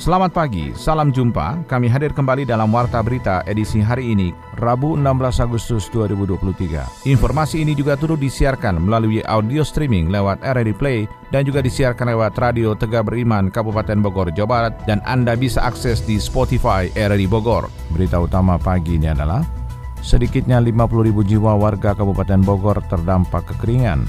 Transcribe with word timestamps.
Selamat 0.00 0.32
pagi, 0.32 0.72
salam 0.72 1.12
jumpa. 1.12 1.68
Kami 1.68 1.84
hadir 1.84 2.16
kembali 2.16 2.48
dalam 2.48 2.72
Warta 2.72 3.04
Berita 3.04 3.44
edisi 3.44 3.84
hari 3.84 4.16
ini, 4.16 4.32
Rabu 4.56 4.96
16 4.96 5.44
Agustus 5.44 5.92
2023. 5.92 7.04
Informasi 7.04 7.60
ini 7.60 7.76
juga 7.76 8.00
turut 8.00 8.16
disiarkan 8.16 8.80
melalui 8.80 9.20
audio 9.28 9.60
streaming 9.60 10.08
lewat 10.08 10.40
RRI 10.40 10.72
Play 10.72 11.04
dan 11.28 11.44
juga 11.44 11.60
disiarkan 11.60 12.16
lewat 12.16 12.32
Radio 12.40 12.72
Tegak 12.72 13.12
Beriman 13.12 13.52
Kabupaten 13.52 14.00
Bogor, 14.00 14.32
Jawa 14.32 14.48
Barat 14.48 14.74
dan 14.88 15.04
Anda 15.04 15.36
bisa 15.36 15.60
akses 15.68 16.00
di 16.00 16.16
Spotify 16.16 16.88
RRI 16.96 17.28
Bogor. 17.28 17.68
Berita 17.92 18.24
utama 18.24 18.56
pagi 18.56 18.96
ini 18.96 19.12
adalah 19.12 19.44
sedikitnya 20.00 20.64
50 20.64 21.12
ribu 21.12 21.20
jiwa 21.20 21.60
warga 21.60 21.92
Kabupaten 21.92 22.40
Bogor 22.40 22.80
terdampak 22.88 23.52
kekeringan. 23.52 24.08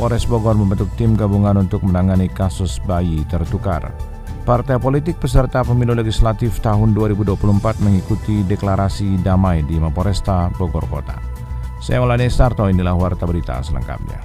Polres 0.00 0.24
Bogor 0.24 0.56
membentuk 0.56 0.88
tim 0.96 1.12
gabungan 1.12 1.60
untuk 1.60 1.84
menangani 1.84 2.32
kasus 2.32 2.80
bayi 2.88 3.20
tertukar. 3.28 4.15
Partai 4.46 4.78
politik 4.78 5.18
peserta 5.18 5.66
pemilu 5.66 5.90
legislatif 5.90 6.62
tahun 6.62 6.94
2024 6.94 7.82
mengikuti 7.82 8.46
deklarasi 8.46 9.18
damai 9.18 9.66
di 9.66 9.74
Maporesta 9.74 10.54
Bogor 10.54 10.86
Kota. 10.86 11.18
Saya 11.82 11.98
Maulana 11.98 12.30
Sarto, 12.30 12.62
inilah 12.70 12.94
Warta 12.94 13.26
Berita 13.26 13.58
selengkapnya. 13.58 14.22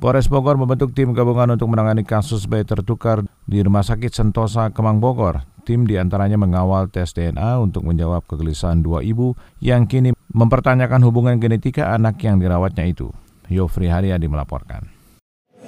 Polres 0.00 0.32
Bogor 0.32 0.56
membentuk 0.56 0.96
tim 0.96 1.12
gabungan 1.12 1.52
untuk 1.60 1.68
menangani 1.68 2.00
kasus 2.00 2.48
bayi 2.48 2.64
tertukar 2.64 3.28
di 3.44 3.60
Rumah 3.60 3.84
Sakit 3.84 4.08
Sentosa, 4.08 4.72
Kemang 4.72 5.04
Bogor. 5.04 5.44
Tim 5.68 5.84
di 5.84 6.00
antaranya 6.00 6.40
mengawal 6.40 6.88
tes 6.88 7.12
DNA 7.12 7.60
untuk 7.60 7.84
menjawab 7.84 8.26
kegelisahan 8.26 8.82
dua 8.82 9.04
ibu 9.06 9.36
yang 9.62 9.86
kini 9.86 10.16
mempertanyakan 10.32 11.00
hubungan 11.04 11.36
genetika 11.36 11.92
anak 11.92 12.20
yang 12.24 12.40
dirawatnya 12.40 12.88
itu. 12.88 13.12
Yofri 13.52 13.92
Haryadi 13.92 14.26
melaporkan. 14.26 14.88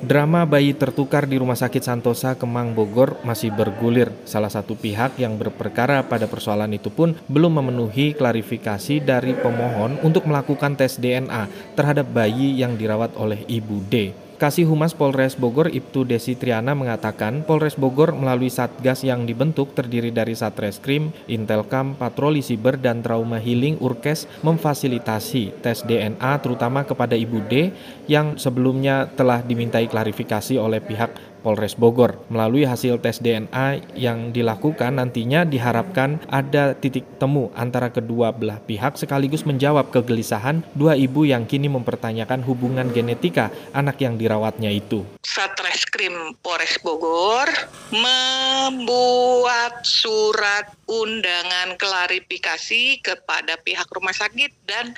Drama 0.04 0.42
bayi 0.42 0.74
tertukar 0.74 1.24
di 1.24 1.38
Rumah 1.38 1.54
Sakit 1.54 1.80
Santosa 1.80 2.34
Kemang 2.34 2.74
Bogor 2.74 3.22
masih 3.22 3.54
bergulir. 3.54 4.10
Salah 4.26 4.50
satu 4.50 4.74
pihak 4.74 5.16
yang 5.22 5.38
berperkara 5.38 6.02
pada 6.04 6.26
persoalan 6.26 6.74
itu 6.74 6.90
pun 6.90 7.14
belum 7.30 7.62
memenuhi 7.62 8.12
klarifikasi 8.12 9.00
dari 9.00 9.38
pemohon 9.38 10.02
untuk 10.02 10.26
melakukan 10.26 10.74
tes 10.74 10.98
DNA 10.98 11.46
terhadap 11.78 12.10
bayi 12.10 12.58
yang 12.58 12.74
dirawat 12.74 13.14
oleh 13.14 13.46
Ibu 13.46 13.76
D. 13.86 14.23
Kasih 14.44 14.68
Humas 14.68 14.92
Polres 14.92 15.40
Bogor 15.40 15.72
Ibtu 15.72 16.04
Desi 16.04 16.36
Triana 16.36 16.76
mengatakan 16.76 17.48
Polres 17.48 17.80
Bogor 17.80 18.12
melalui 18.12 18.52
Satgas 18.52 19.00
yang 19.00 19.24
dibentuk 19.24 19.72
terdiri 19.72 20.12
dari 20.12 20.36
Satreskrim, 20.36 21.16
Intelkam, 21.32 21.96
Patroli 21.96 22.44
Siber, 22.44 22.76
dan 22.76 23.00
Trauma 23.00 23.40
Healing 23.40 23.80
Urkes 23.80 24.28
memfasilitasi 24.44 25.64
tes 25.64 25.80
DNA 25.88 26.44
terutama 26.44 26.84
kepada 26.84 27.16
Ibu 27.16 27.40
D 27.48 27.72
yang 28.04 28.36
sebelumnya 28.36 29.08
telah 29.16 29.40
dimintai 29.40 29.88
klarifikasi 29.88 30.60
oleh 30.60 30.84
pihak 30.84 31.33
Polres 31.44 31.76
Bogor. 31.76 32.16
Melalui 32.32 32.64
hasil 32.64 33.04
tes 33.04 33.20
DNA 33.20 33.84
yang 33.92 34.32
dilakukan 34.32 34.96
nantinya 34.96 35.44
diharapkan 35.44 36.24
ada 36.32 36.72
titik 36.72 37.04
temu 37.20 37.52
antara 37.52 37.92
kedua 37.92 38.32
belah 38.32 38.56
pihak 38.64 38.96
sekaligus 38.96 39.44
menjawab 39.44 39.92
kegelisahan 39.92 40.64
dua 40.72 40.96
ibu 40.96 41.28
yang 41.28 41.44
kini 41.44 41.68
mempertanyakan 41.68 42.40
hubungan 42.48 42.88
genetika 42.88 43.52
anak 43.76 44.00
yang 44.00 44.16
dirawatnya 44.16 44.72
itu. 44.72 45.04
Satreskrim 45.20 46.32
Polres 46.40 46.80
Bogor 46.80 47.52
membuat 47.92 49.84
surat 49.84 50.72
undangan 50.88 51.76
klarifikasi 51.80 53.00
kepada 53.00 53.56
pihak 53.60 53.88
rumah 53.92 54.12
sakit 54.14 54.52
dan 54.68 54.92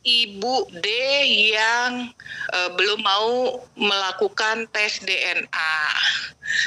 Ibu 0.00 0.68
D 0.80 0.86
yang 1.52 2.12
uh, 2.52 2.70
belum 2.76 3.00
mau 3.04 3.60
melakukan 3.76 4.68
tes 4.72 5.00
DNA. 5.04 5.80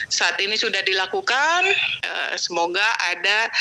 Saat 0.07 0.39
ini 0.39 0.56
sudah 0.56 0.79
dilakukan, 0.85 1.61
uh, 2.07 2.34
semoga 2.39 2.85
ada 3.03 3.51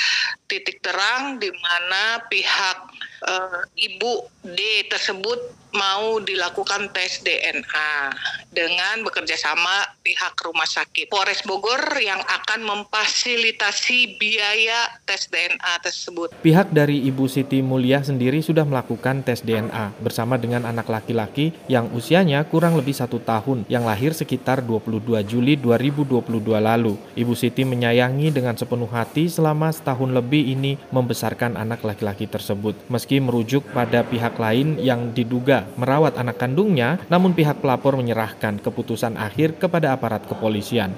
titik 0.46 0.78
terang 0.84 1.40
di 1.42 1.50
mana 1.50 2.22
pihak 2.30 2.78
uh, 3.26 3.64
Ibu 3.74 4.12
D 4.52 4.86
tersebut 4.86 5.61
mau 5.72 6.20
dilakukan 6.20 6.92
tes 6.92 7.24
DNA 7.24 8.12
dengan 8.52 9.00
bekerja 9.00 9.34
sama 9.40 9.88
pihak 10.04 10.36
rumah 10.44 10.68
sakit 10.68 11.08
Polres 11.08 11.40
Bogor 11.48 11.80
yang 11.96 12.20
akan 12.20 12.60
memfasilitasi 12.68 14.20
biaya 14.20 15.00
tes 15.08 15.26
DNA 15.32 15.72
tersebut. 15.80 16.36
Pihak 16.44 16.68
dari 16.70 17.00
Ibu 17.08 17.24
Siti 17.26 17.64
Mulia 17.64 18.04
sendiri 18.04 18.44
sudah 18.44 18.68
melakukan 18.68 19.24
tes 19.24 19.40
DNA 19.40 19.96
bersama 20.04 20.36
dengan 20.36 20.68
anak 20.68 20.92
laki-laki 20.92 21.56
yang 21.66 21.88
usianya 21.96 22.44
kurang 22.44 22.76
lebih 22.76 22.92
satu 22.92 23.16
tahun 23.24 23.64
yang 23.72 23.88
lahir 23.88 24.12
sekitar 24.12 24.60
22 24.60 25.24
Juli 25.24 25.56
2022 25.56 26.20
lalu. 26.60 27.00
Ibu 27.16 27.32
Siti 27.32 27.64
menyayangi 27.64 28.28
dengan 28.28 28.54
sepenuh 28.54 28.88
hati 28.92 29.32
selama 29.32 29.72
setahun 29.72 30.12
lebih 30.12 30.44
ini 30.52 30.76
membesarkan 30.92 31.56
anak 31.56 31.80
laki-laki 31.80 32.28
tersebut. 32.28 32.76
Meski 32.92 33.16
merujuk 33.16 33.64
pada 33.72 34.04
pihak 34.04 34.36
lain 34.36 34.76
yang 34.76 35.16
diduga 35.16 35.61
merawat 35.78 36.18
anak 36.18 36.38
kandungnya, 36.38 37.02
namun 37.06 37.32
pihak 37.32 37.62
pelapor 37.62 37.98
menyerahkan 37.98 38.60
keputusan 38.62 39.18
akhir 39.18 39.58
kepada 39.60 39.94
aparat 39.94 40.26
kepolisian. 40.26 40.94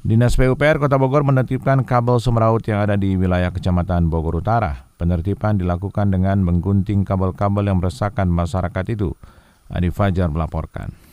Dinas 0.00 0.32
PUPR 0.32 0.80
Kota 0.80 0.96
Bogor 0.96 1.28
menertibkan 1.28 1.84
kabel 1.84 2.16
semraut 2.24 2.64
yang 2.64 2.80
ada 2.80 2.96
di 2.96 3.20
wilayah 3.20 3.52
Kecamatan 3.52 4.08
Bogor 4.08 4.40
Utara. 4.40 4.88
Penertiban 4.96 5.60
dilakukan 5.60 6.08
dengan 6.08 6.40
menggunting 6.40 7.04
kabel-kabel 7.04 7.68
yang 7.68 7.84
meresahkan 7.84 8.24
masyarakat 8.24 8.84
itu. 8.96 9.12
Adi 9.68 9.92
Fajar 9.92 10.32
melaporkan. 10.32 11.10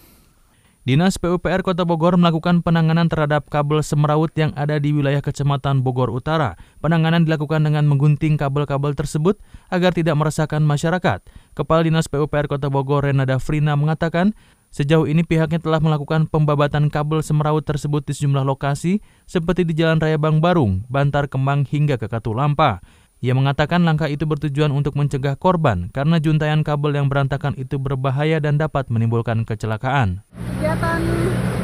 Dinas 0.87 1.19
PUPR 1.19 1.67
Kota 1.67 1.83
Bogor 1.83 2.15
melakukan 2.15 2.63
penanganan 2.63 3.11
terhadap 3.11 3.51
kabel 3.51 3.83
semrawut 3.83 4.31
yang 4.39 4.55
ada 4.55 4.79
di 4.79 4.95
wilayah 4.95 5.19
Kecamatan 5.19 5.83
Bogor 5.83 6.07
Utara. 6.07 6.55
Penanganan 6.79 7.27
dilakukan 7.27 7.67
dengan 7.67 7.83
menggunting 7.91 8.39
kabel-kabel 8.39 8.95
tersebut 8.95 9.35
agar 9.67 9.91
tidak 9.91 10.15
meresahkan 10.15 10.63
masyarakat. 10.63 11.27
Kepala 11.57 11.81
Dinas 11.81 12.05
PUPR 12.05 12.45
Kota 12.45 12.69
Bogor 12.69 13.01
Renada 13.01 13.41
Frina 13.41 13.73
mengatakan, 13.73 14.37
sejauh 14.69 15.09
ini 15.09 15.25
pihaknya 15.25 15.57
telah 15.57 15.81
melakukan 15.81 16.29
pembabatan 16.29 16.93
kabel 16.93 17.25
semrawut 17.25 17.65
tersebut 17.65 18.05
di 18.05 18.13
sejumlah 18.13 18.45
lokasi 18.45 19.01
seperti 19.25 19.65
di 19.65 19.73
Jalan 19.73 19.97
Raya 19.97 20.21
Bang 20.21 20.37
Barung, 20.37 20.85
Bantar 20.85 21.25
Kembang 21.25 21.65
hingga 21.65 21.97
ke 21.97 22.05
Katulampa. 22.05 22.85
Ia 23.25 23.33
mengatakan 23.33 23.81
langkah 23.81 24.05
itu 24.05 24.29
bertujuan 24.29 24.69
untuk 24.69 24.93
mencegah 24.93 25.33
korban 25.33 25.89
karena 25.89 26.21
juntayan 26.21 26.61
kabel 26.61 26.93
yang 26.93 27.09
berantakan 27.09 27.57
itu 27.57 27.81
berbahaya 27.81 28.37
dan 28.37 28.61
dapat 28.61 28.93
menimbulkan 28.93 29.41
kecelakaan. 29.41 30.21
Kegiatan 30.61 31.01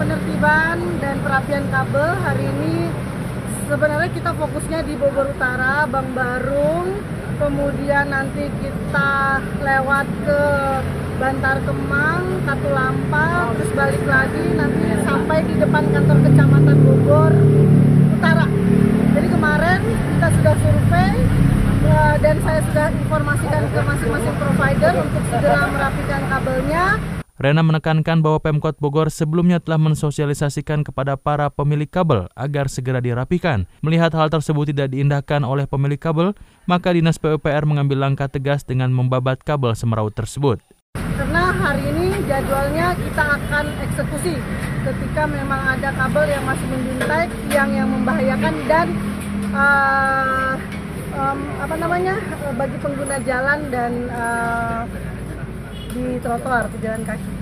penertiban 0.02 0.82
dan 0.98 1.22
perapian 1.22 1.70
kabel 1.70 2.10
hari 2.18 2.50
ini 2.50 2.90
sebenarnya 3.70 4.10
kita 4.10 4.34
fokusnya 4.34 4.90
di 4.90 4.98
Bogor 4.98 5.38
Utara, 5.38 5.86
Bang 5.86 6.18
Barung, 6.18 6.98
kemudian 7.38 8.06
nanti 8.10 8.50
kita 8.62 9.42
lewat 9.62 10.08
ke 10.26 10.42
Bantar 11.22 11.58
Kemang, 11.64 12.24
Katulampa, 12.44 13.54
terus 13.56 13.72
balik 13.78 14.04
lagi 14.04 14.44
nanti 14.58 14.88
sampai 15.06 15.46
di 15.46 15.56
depan 15.56 15.84
kantor 15.94 16.18
kecamatan 16.26 16.78
Bogor 16.84 17.34
Utara. 18.18 18.48
Jadi 19.14 19.28
kemarin 19.30 19.80
kita 19.88 20.28
sudah 20.42 20.56
survei 20.58 21.14
uh, 21.88 22.16
dan 22.20 22.36
saya 22.44 22.60
sudah 22.66 22.88
informasikan 22.92 23.64
ke 23.72 23.80
masing-masing 23.86 24.36
provider 24.36 24.94
untuk 25.00 25.24
segera 25.32 25.64
merapikan 25.70 26.22
kabelnya. 26.28 26.86
Rena 27.34 27.66
menekankan 27.66 28.22
bahwa 28.22 28.38
Pemkot 28.38 28.78
Bogor 28.78 29.10
sebelumnya 29.10 29.58
telah 29.58 29.82
mensosialisasikan 29.82 30.86
kepada 30.86 31.18
para 31.18 31.50
pemilik 31.50 31.90
kabel 31.90 32.30
agar 32.38 32.70
segera 32.70 33.02
dirapikan. 33.02 33.66
Melihat 33.82 34.14
hal 34.14 34.30
tersebut 34.30 34.70
tidak 34.70 34.94
diindahkan 34.94 35.42
oleh 35.42 35.66
pemilik 35.66 35.98
kabel, 35.98 36.38
maka 36.70 36.94
Dinas 36.94 37.18
PUPR 37.18 37.66
mengambil 37.66 38.06
langkah 38.06 38.30
tegas 38.30 38.62
dengan 38.62 38.94
membabat 38.94 39.42
kabel 39.42 39.74
semeraut 39.74 40.14
tersebut. 40.14 40.62
Karena 40.94 41.50
hari 41.58 41.82
ini 41.90 42.22
jadwalnya 42.30 42.94
kita 43.02 43.26
akan 43.26 43.66
eksekusi 43.82 44.38
ketika 44.86 45.26
memang 45.26 45.62
ada 45.74 45.90
kabel 45.90 46.30
yang 46.30 46.46
masih 46.46 46.68
menjuntai, 46.70 47.26
yang 47.50 47.70
yang 47.74 47.90
membahayakan 47.90 48.54
dan 48.70 48.88
uh, 49.58 50.54
um, 51.18 51.40
apa 51.66 51.76
namanya 51.82 52.14
bagi 52.54 52.78
pengguna 52.78 53.18
jalan 53.26 53.60
dan 53.74 53.92
uh, 54.14 54.86
di 55.94 56.18
trotoar 56.20 56.66
pejalan 56.74 57.06
kaki. 57.06 57.34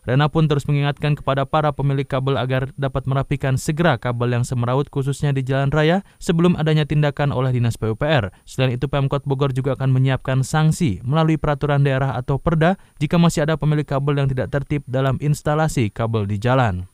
Rena 0.00 0.32
pun 0.32 0.48
terus 0.48 0.64
mengingatkan 0.64 1.12
kepada 1.12 1.44
para 1.44 1.76
pemilik 1.76 2.08
kabel 2.08 2.40
agar 2.40 2.72
dapat 2.80 3.04
merapikan 3.04 3.60
segera 3.60 4.00
kabel 4.00 4.32
yang 4.32 4.48
semeraut 4.48 4.88
khususnya 4.88 5.36
di 5.36 5.44
jalan 5.44 5.68
raya 5.68 6.00
sebelum 6.16 6.56
adanya 6.56 6.88
tindakan 6.88 7.36
oleh 7.36 7.52
Dinas 7.52 7.76
PUPR. 7.76 8.32
Selain 8.48 8.72
itu 8.72 8.88
Pemkot 8.88 9.28
Bogor 9.28 9.52
juga 9.52 9.76
akan 9.76 9.92
menyiapkan 9.92 10.40
sanksi 10.40 11.04
melalui 11.04 11.36
peraturan 11.36 11.84
daerah 11.84 12.16
atau 12.16 12.40
perda 12.40 12.80
jika 12.96 13.20
masih 13.20 13.44
ada 13.44 13.60
pemilik 13.60 13.84
kabel 13.84 14.16
yang 14.24 14.28
tidak 14.32 14.48
tertib 14.48 14.88
dalam 14.88 15.20
instalasi 15.20 15.92
kabel 15.92 16.24
di 16.24 16.40
jalan. 16.40 16.88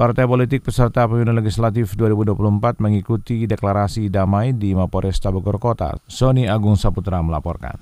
Partai 0.00 0.24
politik 0.24 0.64
peserta 0.64 1.04
pemilu 1.04 1.28
legislatif 1.28 1.92
2024 1.92 2.80
mengikuti 2.80 3.44
deklarasi 3.44 4.08
damai 4.08 4.56
di 4.56 4.72
Mapores 4.72 5.20
Bogor 5.20 5.60
Kota. 5.60 5.92
Sony 6.08 6.48
Agung 6.48 6.80
Saputra 6.80 7.20
melaporkan. 7.20 7.76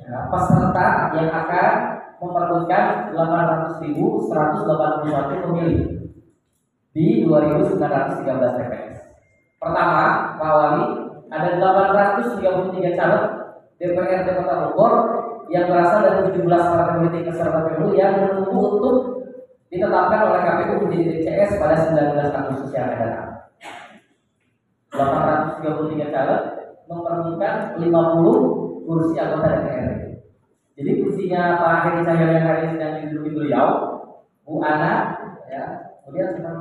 ya, 0.03 0.27
peserta 0.29 0.85
yang 1.17 1.29
akan 1.31 1.97
memperbutkan 2.17 3.13
800.181 3.13 5.43
pemilih 5.45 6.09
di 6.97 7.29
2.913 7.29 8.57
TPS. 8.57 8.97
Pertama, 9.57 10.33
Pak 10.37 10.51
Wali, 10.53 10.85
ada 11.29 11.49
833 11.61 12.97
caleg 12.97 13.23
DPRD 13.77 14.27
Kota 14.41 14.53
Bogor 14.65 14.93
yang 15.53 15.69
berasal 15.69 16.01
dari 16.01 16.33
17 16.33 16.49
partai 16.49 16.97
politik 16.97 17.29
peserta 17.29 17.69
pemilu 17.69 17.93
yang 17.93 18.17
menunggu 18.19 18.59
untuk 18.77 18.95
ditetapkan 19.69 20.21
oleh 20.31 20.41
KPU 20.41 20.73
menjadi 20.87 21.21
DCS 21.21 21.61
pada 21.61 21.75
19 21.93 22.33
Agustus 22.33 22.73
yang 22.73 22.89
akan 22.89 22.97
datang. 22.97 23.29
833 25.61 26.09
caleg 26.09 26.41
memperbutkan 26.89 27.53
50 27.77 28.56
kursi 28.87 29.19
anggota 29.19 29.59
DPR. 29.59 29.91
Jadi 30.79 30.91
kursinya 31.03 31.59
Pak 31.59 31.75
Heri 31.83 31.99
Cahyono 32.07 32.31
yang 32.31 32.47
hari 32.47 32.59
ini 32.63 32.73
sedang 32.79 32.93
diduduki 33.03 33.29
beliau, 33.35 33.67
Bu 34.47 34.63
Ana, 34.63 35.19
ya, 35.51 35.63
kemudian 36.05 36.39
sedang 36.39 36.57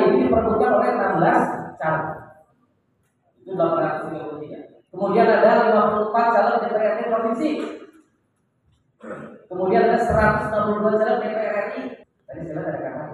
ini 0.00 0.24
diperbutkan 0.24 0.70
oleh 0.80 0.88
16 0.96 1.76
caleg. 1.76 2.06
Itu 3.44 3.52
833. 3.52 4.88
Kemudian 4.88 5.26
ada 5.28 5.50
54 5.68 6.34
caleg 6.34 6.56
DPRD 6.64 7.00
provinsi. 7.10 7.50
Kemudian 9.50 9.82
ada 9.90 9.98
162 9.98 11.00
caleg 11.02 11.16
DPR 11.20 11.54
RI. 11.68 11.82
Tadi 12.24 12.40
saya 12.46 12.62
ada 12.62 12.80
kamar. 12.80 13.08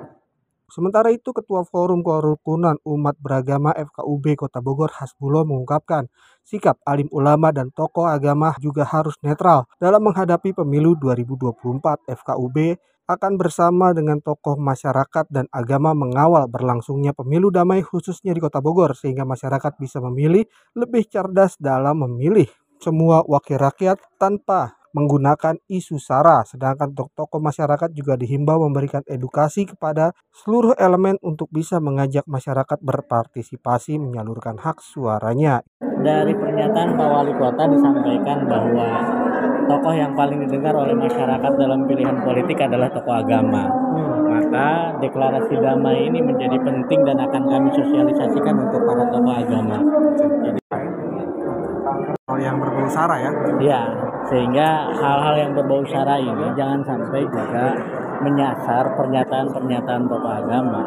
Sementara 0.76 1.08
itu, 1.08 1.32
Ketua 1.32 1.64
Forum 1.64 2.05
Kerukunan 2.05 2.76
Umat 2.84 3.17
Beragama 3.17 3.73
FKUB 3.73 4.37
Kota 4.37 4.61
Bogor 4.61 4.93
Hasbullah 4.93 5.49
mengungkapkan 5.49 6.05
sikap 6.44 6.76
alim 6.84 7.08
ulama 7.17 7.49
dan 7.49 7.73
tokoh 7.73 8.05
agama 8.05 8.52
juga 8.61 8.84
harus 8.84 9.17
netral 9.25 9.64
dalam 9.81 10.05
menghadapi 10.05 10.52
pemilu 10.52 10.93
2024. 11.00 12.12
FKUB 12.12 12.76
akan 13.08 13.32
bersama 13.40 13.96
dengan 13.96 14.20
tokoh 14.20 14.61
masyarakat 14.61 15.25
dan 15.32 15.49
agama 15.49 15.96
mengawal 15.96 16.44
berlangsungnya 16.44 17.17
pemilu 17.17 17.49
damai 17.49 17.81
khususnya 17.81 18.37
di 18.37 18.44
Kota 18.44 18.61
Bogor 18.61 18.93
sehingga 18.93 19.25
masyarakat 19.25 19.81
bisa 19.81 20.05
memilih 20.05 20.44
lebih 20.76 21.08
cerdas 21.08 21.56
dalam 21.56 22.05
memilih 22.05 22.52
semua 22.84 23.25
wakil 23.25 23.56
rakyat 23.56 23.96
tanpa 24.20 24.76
menggunakan 24.96 25.60
isu 25.69 26.00
SARA. 26.00 26.40
Sedangkan 26.48 26.96
untuk 26.96 27.12
tokoh 27.12 27.37
masyarakat 27.37 27.93
juga 27.93 28.16
dihimbau 28.16 28.64
memberikan 28.64 29.04
edukasi 29.04 29.69
kepada 29.69 30.16
seluruh 30.32 30.72
elemen 30.81 31.20
untuk 31.20 31.52
bisa 31.52 31.76
mengajak 31.76 32.25
masyarakat 32.25 32.81
berpartisipasi 32.81 34.00
menyalurkan 34.00 34.56
hak 34.56 34.81
suaranya. 34.81 35.60
Dari 35.84 36.32
pernyataan 36.32 36.96
Pak 36.96 37.08
Wali 37.12 37.34
Kota 37.37 37.69
disampaikan 37.69 38.48
bahwa 38.48 38.88
tokoh 39.69 39.93
yang 39.93 40.16
paling 40.16 40.40
didengar 40.48 40.72
oleh 40.72 40.96
masyarakat 40.96 41.52
dalam 41.60 41.84
pilihan 41.84 42.16
politik 42.25 42.56
adalah 42.64 42.88
tokoh 42.88 43.12
agama. 43.12 43.69
Maka 44.26 44.96
deklarasi 45.04 45.54
damai 45.60 46.08
ini 46.08 46.25
menjadi 46.25 46.56
penting 46.64 47.00
dan 47.04 47.20
akan 47.20 47.43
kami 47.44 47.69
sosialisasikan 47.76 48.54
untuk 48.64 48.81
para 48.88 49.04
tokoh 49.12 49.34
agama. 49.34 49.78
Jadi 50.44 50.60
yang 52.37 52.60
berbau 52.60 52.87
sara 52.87 53.16
ya? 53.16 53.31
Iya, 53.58 53.81
sehingga 54.26 54.90
hal-hal 54.90 55.34
yang 55.38 55.52
berbau 55.55 55.82
sara 55.87 56.19
ini 56.19 56.46
jangan 56.58 56.82
sampai 56.82 57.23
juga 57.26 57.67
menyasar 58.23 58.84
pernyataan-pernyataan 58.99 60.02
tokoh 60.08 60.32
agama. 60.32 60.84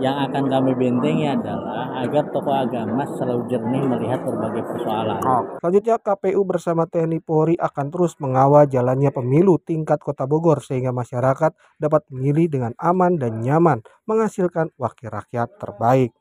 Yang 0.00 0.16
akan 0.32 0.44
kami 0.48 0.72
bentengi 0.80 1.28
adalah 1.28 1.92
agar 2.00 2.32
tokoh 2.32 2.56
agama 2.56 3.04
selalu 3.20 3.44
jernih 3.52 3.84
melihat 3.84 4.24
berbagai 4.24 4.64
persoalan. 4.64 5.20
Selanjutnya 5.60 6.00
KPU 6.00 6.40
bersama 6.48 6.88
TNI 6.88 7.20
Polri 7.20 7.52
akan 7.60 7.86
terus 7.92 8.16
mengawal 8.16 8.64
jalannya 8.64 9.12
pemilu 9.12 9.60
tingkat 9.60 10.00
Kota 10.00 10.24
Bogor 10.24 10.64
sehingga 10.64 10.88
masyarakat 10.88 11.52
dapat 11.76 12.02
memilih 12.08 12.48
dengan 12.48 12.72
aman 12.80 13.20
dan 13.20 13.44
nyaman 13.44 13.84
menghasilkan 14.08 14.72
wakil 14.80 15.12
rakyat 15.12 15.52
terbaik. 15.60 16.16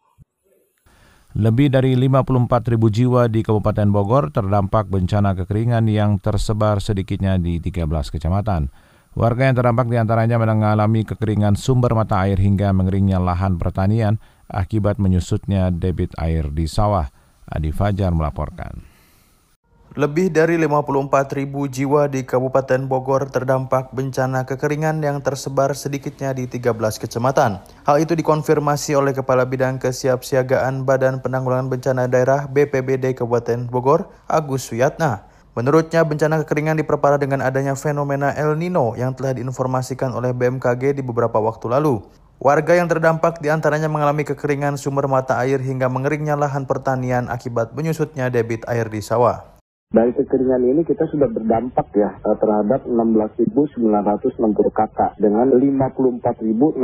Lebih 1.38 1.70
dari 1.70 1.94
54 1.94 2.74
ribu 2.74 2.90
jiwa 2.90 3.30
di 3.30 3.46
Kabupaten 3.46 3.86
Bogor 3.94 4.34
terdampak 4.34 4.90
bencana 4.90 5.38
kekeringan 5.38 5.86
yang 5.86 6.18
tersebar 6.18 6.82
sedikitnya 6.82 7.38
di 7.38 7.62
13 7.62 7.86
kecamatan. 8.10 8.74
Warga 9.14 9.46
yang 9.46 9.54
terdampak 9.62 9.94
di 9.94 10.02
antaranya 10.02 10.42
mengalami 10.42 11.06
kekeringan 11.06 11.54
sumber 11.54 11.94
mata 11.94 12.26
air 12.26 12.42
hingga 12.42 12.74
mengeringnya 12.74 13.22
lahan 13.22 13.62
pertanian 13.62 14.18
akibat 14.50 14.98
menyusutnya 14.98 15.70
debit 15.70 16.18
air 16.18 16.50
di 16.50 16.66
sawah. 16.66 17.14
Adi 17.46 17.70
Fajar 17.70 18.10
melaporkan. 18.10 18.89
Lebih 20.00 20.32
dari 20.32 20.56
54 20.56 21.12
ribu 21.36 21.68
jiwa 21.68 22.08
di 22.08 22.24
Kabupaten 22.24 22.88
Bogor 22.88 23.28
terdampak 23.28 23.92
bencana 23.92 24.48
kekeringan 24.48 25.04
yang 25.04 25.20
tersebar 25.20 25.76
sedikitnya 25.76 26.32
di 26.32 26.48
13 26.48 26.72
kecamatan. 27.04 27.60
Hal 27.84 28.00
itu 28.00 28.16
dikonfirmasi 28.16 28.96
oleh 28.96 29.12
Kepala 29.12 29.44
Bidang 29.44 29.76
Kesiapsiagaan 29.76 30.88
Badan 30.88 31.20
Penanggulangan 31.20 31.68
Bencana 31.68 32.08
Daerah 32.08 32.48
BPBD 32.48 33.12
Kabupaten 33.12 33.68
Bogor, 33.68 34.08
Agus 34.32 34.72
Suyatna. 34.72 35.28
Menurutnya, 35.60 36.08
bencana 36.08 36.48
kekeringan 36.48 36.80
diperparah 36.80 37.20
dengan 37.20 37.44
adanya 37.44 37.76
fenomena 37.76 38.32
El 38.40 38.56
Nino 38.56 38.96
yang 38.96 39.12
telah 39.20 39.36
diinformasikan 39.36 40.16
oleh 40.16 40.32
BMKG 40.32 40.96
di 40.96 41.04
beberapa 41.04 41.44
waktu 41.44 41.76
lalu. 41.76 42.00
Warga 42.40 42.72
yang 42.72 42.88
terdampak 42.88 43.44
di 43.44 43.52
antaranya 43.52 43.92
mengalami 43.92 44.24
kekeringan 44.24 44.80
sumber 44.80 45.12
mata 45.12 45.36
air 45.44 45.60
hingga 45.60 45.92
mengeringnya 45.92 46.40
lahan 46.40 46.64
pertanian 46.64 47.28
akibat 47.28 47.76
menyusutnya 47.76 48.32
debit 48.32 48.64
air 48.64 48.88
di 48.88 49.04
sawah. 49.04 49.59
Dari 49.90 50.14
kekeringan 50.14 50.70
ini 50.70 50.86
kita 50.86 51.10
sudah 51.10 51.26
berdampak 51.34 51.90
ya 51.98 52.14
eh, 52.22 52.38
terhadap 52.38 52.86
16.960 52.86 54.38
kakak 54.70 55.18
dengan 55.18 55.50
54.691 55.50 56.78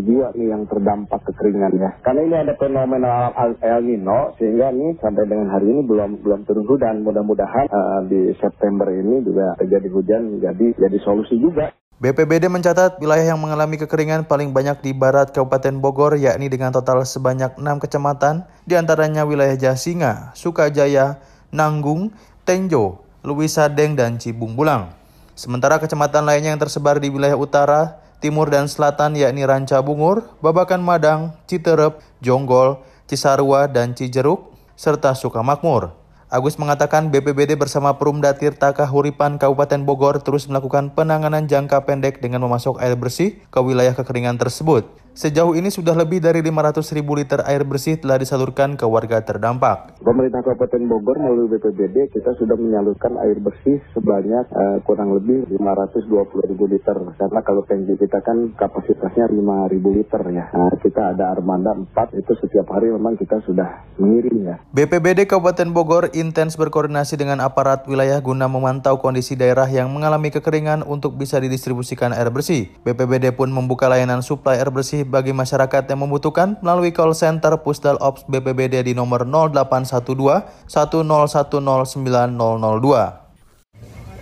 jiwa 0.00 0.32
nih 0.32 0.48
yang 0.48 0.64
terdampak 0.64 1.20
kekeringan 1.28 1.76
ya. 1.76 1.92
Karena 2.00 2.24
ini 2.24 2.36
ada 2.40 2.56
fenomena 2.56 3.36
El 3.60 3.84
Nino 3.84 4.32
sehingga 4.40 4.72
nih 4.72 4.96
sampai 4.96 5.28
dengan 5.28 5.52
hari 5.52 5.76
ini 5.76 5.84
belum 5.84 6.24
belum 6.24 6.48
turun 6.48 6.64
hujan. 6.64 7.04
Mudah-mudahan 7.04 7.68
uh, 7.68 8.00
di 8.08 8.32
September 8.40 8.88
ini 8.88 9.20
juga 9.20 9.52
terjadi 9.60 9.88
hujan 9.92 10.40
jadi 10.40 10.72
jadi 10.80 10.98
solusi 11.04 11.36
juga. 11.36 11.68
BPBD 12.00 12.48
mencatat 12.48 12.96
wilayah 12.96 13.36
yang 13.36 13.40
mengalami 13.44 13.76
kekeringan 13.76 14.24
paling 14.24 14.56
banyak 14.56 14.80
di 14.80 14.96
barat 14.96 15.36
Kabupaten 15.36 15.84
Bogor 15.84 16.16
yakni 16.16 16.48
dengan 16.48 16.72
total 16.72 17.04
sebanyak 17.04 17.60
6 17.60 17.64
kecamatan 17.76 18.48
di 18.64 18.72
antaranya 18.72 19.28
wilayah 19.28 19.54
Jasinga, 19.54 20.32
Sukajaya, 20.32 21.33
Nanggung, 21.54 22.10
Tenjo, 22.42 23.06
Luis 23.22 23.54
Sadeng, 23.54 23.94
dan 23.94 24.18
Cibung 24.18 24.58
Bulang. 24.58 24.90
Sementara 25.38 25.78
kecamatan 25.78 26.26
lainnya 26.26 26.50
yang 26.50 26.58
tersebar 26.58 26.98
di 26.98 27.14
wilayah 27.14 27.38
utara, 27.38 28.02
timur, 28.18 28.50
dan 28.50 28.66
selatan 28.66 29.14
yakni 29.14 29.46
Ranca 29.46 29.78
Bungur, 29.78 30.26
Babakan 30.42 30.82
Madang, 30.82 31.38
Citerep, 31.46 32.02
Jonggol, 32.18 32.82
Cisarua, 33.06 33.70
dan 33.70 33.94
Cijeruk, 33.94 34.50
serta 34.74 35.14
Sukamakmur. 35.14 35.94
Agus 36.34 36.58
mengatakan 36.58 37.14
BPBD 37.14 37.54
bersama 37.54 37.94
Perumda 37.94 38.34
Tirta 38.34 38.74
Kahuripan 38.74 39.38
Kabupaten 39.38 39.86
Bogor 39.86 40.18
terus 40.18 40.50
melakukan 40.50 40.90
penanganan 40.90 41.46
jangka 41.46 41.86
pendek 41.86 42.18
dengan 42.18 42.42
memasok 42.42 42.82
air 42.82 42.98
bersih 42.98 43.38
ke 43.54 43.60
wilayah 43.62 43.94
kekeringan 43.94 44.34
tersebut. 44.34 45.03
Sejauh 45.14 45.54
ini 45.54 45.70
sudah 45.70 45.94
lebih 45.94 46.18
dari 46.18 46.42
500 46.42 46.90
ribu 46.90 47.14
liter 47.14 47.38
air 47.46 47.62
bersih 47.62 47.94
telah 47.94 48.18
disalurkan 48.18 48.74
ke 48.74 48.82
warga 48.82 49.22
terdampak. 49.22 49.94
Pemerintah 50.02 50.42
Kabupaten 50.42 50.90
Bogor 50.90 51.22
melalui 51.22 51.54
BPBD 51.54 52.10
kita 52.10 52.34
sudah 52.34 52.58
menyalurkan 52.58 53.14
air 53.22 53.38
bersih 53.38 53.78
sebanyak 53.94 54.42
uh, 54.50 54.82
kurang 54.82 55.14
lebih 55.14 55.46
520 55.54 56.50
ribu 56.50 56.66
liter. 56.66 56.98
Karena 57.14 57.40
kalau 57.46 57.62
tangki 57.62 57.94
kita 57.94 58.26
kan 58.26 58.58
kapasitasnya 58.58 59.30
5 59.30 59.70
ribu 59.70 59.94
liter 59.94 60.18
ya. 60.34 60.50
Nah, 60.50 60.74
kita 60.82 61.14
ada 61.14 61.30
armada 61.30 61.78
4 61.78 62.18
itu 62.18 62.34
setiap 62.42 62.74
hari 62.74 62.90
memang 62.90 63.14
kita 63.14 63.38
sudah 63.46 63.86
mengirim 64.02 64.50
ya. 64.50 64.56
BPBD 64.74 65.30
Kabupaten 65.30 65.70
Bogor 65.70 66.10
intens 66.10 66.58
berkoordinasi 66.58 67.14
dengan 67.14 67.38
aparat 67.38 67.86
wilayah 67.86 68.18
guna 68.18 68.50
memantau 68.50 68.98
kondisi 68.98 69.38
daerah 69.38 69.70
yang 69.70 69.94
mengalami 69.94 70.34
kekeringan 70.34 70.82
untuk 70.82 71.14
bisa 71.14 71.38
didistribusikan 71.38 72.10
air 72.10 72.34
bersih. 72.34 72.74
BPBD 72.82 73.30
pun 73.30 73.54
membuka 73.54 73.86
layanan 73.86 74.18
suplai 74.18 74.58
air 74.58 74.74
bersih 74.74 75.03
bagi 75.06 75.36
masyarakat 75.36 75.86
yang 75.86 76.00
membutuhkan 76.02 76.58
melalui 76.64 76.90
call 76.90 77.14
center 77.14 77.54
Pusdal 77.60 78.00
Ops 78.00 78.24
BPBD 78.26 78.82
di 78.82 78.96
nomor 78.96 79.28
0812 79.28 80.66
1010902. 80.66 83.22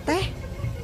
Teh, 0.03 0.25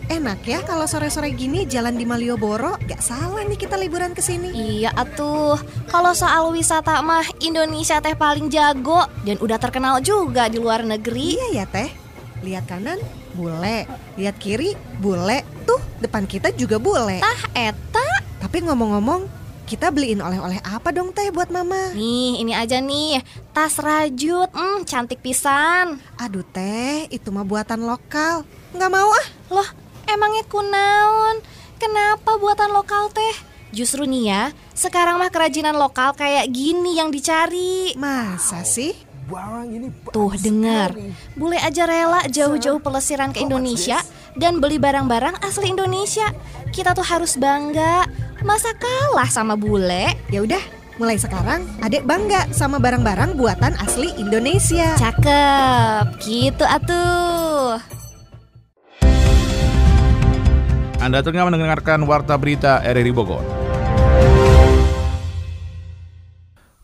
enak 0.10 0.40
ya 0.48 0.64
kalau 0.64 0.88
sore-sore 0.88 1.36
gini 1.36 1.68
jalan 1.68 2.00
di 2.00 2.08
Malioboro. 2.08 2.80
Gak 2.88 3.04
salah 3.04 3.44
nih 3.44 3.60
kita 3.60 3.76
liburan 3.76 4.16
ke 4.16 4.24
sini. 4.24 4.80
Iya 4.80 4.96
atuh, 4.96 5.60
kalau 5.92 6.16
soal 6.16 6.48
wisata 6.50 7.04
mah 7.04 7.28
Indonesia 7.44 8.00
teh 8.00 8.16
paling 8.16 8.48
jago 8.48 9.04
dan 9.28 9.36
udah 9.38 9.60
terkenal 9.62 10.00
juga 10.00 10.48
di 10.48 10.58
luar 10.58 10.88
negeri. 10.88 11.36
Iya 11.36 11.48
ya 11.62 11.66
teh, 11.68 11.92
lihat 12.42 12.66
kanan 12.66 12.98
bule, 13.38 13.86
lihat 14.18 14.36
kiri 14.42 14.74
bule, 14.98 15.46
tuh 15.64 15.80
depan 16.02 16.26
kita 16.26 16.50
juga 16.56 16.82
bule. 16.82 17.22
Tah 17.22 17.42
eta. 17.54 18.08
Tapi 18.40 18.64
ngomong-ngomong, 18.66 19.39
kita 19.70 19.94
beliin 19.94 20.18
oleh-oleh 20.18 20.58
apa 20.66 20.90
dong 20.90 21.14
teh 21.14 21.30
buat 21.30 21.54
mama? 21.54 21.94
Nih, 21.94 22.42
ini 22.42 22.58
aja 22.58 22.82
nih, 22.82 23.22
tas 23.54 23.78
rajut, 23.78 24.50
hmm, 24.50 24.82
cantik 24.90 25.22
pisan. 25.22 26.02
Aduh 26.18 26.42
teh, 26.42 27.06
itu 27.14 27.30
mah 27.30 27.46
buatan 27.46 27.86
lokal. 27.86 28.50
Nggak 28.74 28.90
mau 28.90 29.06
ah. 29.14 29.28
Loh, 29.54 29.70
emangnya 30.10 30.42
kunaon? 30.50 31.46
Kenapa 31.78 32.42
buatan 32.42 32.74
lokal 32.74 33.14
teh? 33.14 33.36
Justru 33.70 34.10
nih 34.10 34.34
ya, 34.34 34.44
sekarang 34.74 35.22
mah 35.22 35.30
kerajinan 35.30 35.78
lokal 35.78 36.18
kayak 36.18 36.50
gini 36.50 36.98
yang 36.98 37.14
dicari. 37.14 37.94
Masa 37.94 38.66
sih? 38.66 38.98
Tuh 40.10 40.34
dengar, 40.42 40.98
bule 41.38 41.62
aja 41.62 41.86
rela 41.86 42.26
jauh-jauh 42.26 42.82
pelesiran 42.82 43.30
ke 43.30 43.46
Indonesia 43.46 44.02
dan 44.34 44.58
beli 44.58 44.82
barang-barang 44.82 45.46
asli 45.46 45.70
Indonesia. 45.70 46.34
Kita 46.70 46.94
tuh 46.94 47.06
harus 47.06 47.34
bangga. 47.36 48.06
Masa 48.46 48.72
kalah 48.78 49.28
sama 49.28 49.60
bule? 49.60 50.16
Ya 50.32 50.46
udah, 50.46 50.62
mulai 51.02 51.20
sekarang 51.20 51.66
adek 51.82 52.06
bangga 52.06 52.48
sama 52.56 52.78
barang-barang 52.80 53.36
buatan 53.36 53.76
asli 53.82 54.14
Indonesia. 54.16 54.96
Cakep, 54.96 56.06
gitu 56.24 56.64
atuh. 56.64 57.82
Anda 61.00 61.24
tengah 61.24 61.48
mendengarkan 61.48 62.06
Warta 62.06 62.36
Berita 62.38 62.84
RRI 62.86 63.12
Bogor. 63.16 63.44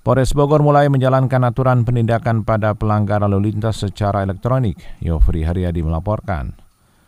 Polres 0.05 0.37
Bogor 0.37 0.61
mulai 0.61 0.85
menjalankan 0.85 1.49
aturan 1.49 1.81
penindakan 1.81 2.45
pada 2.45 2.77
pelanggar 2.77 3.25
lalu 3.25 3.49
lintas 3.51 3.81
secara 3.81 4.21
elektronik. 4.21 4.77
Yofri 5.01 5.41
Haryadi 5.41 5.81
melaporkan. 5.81 6.64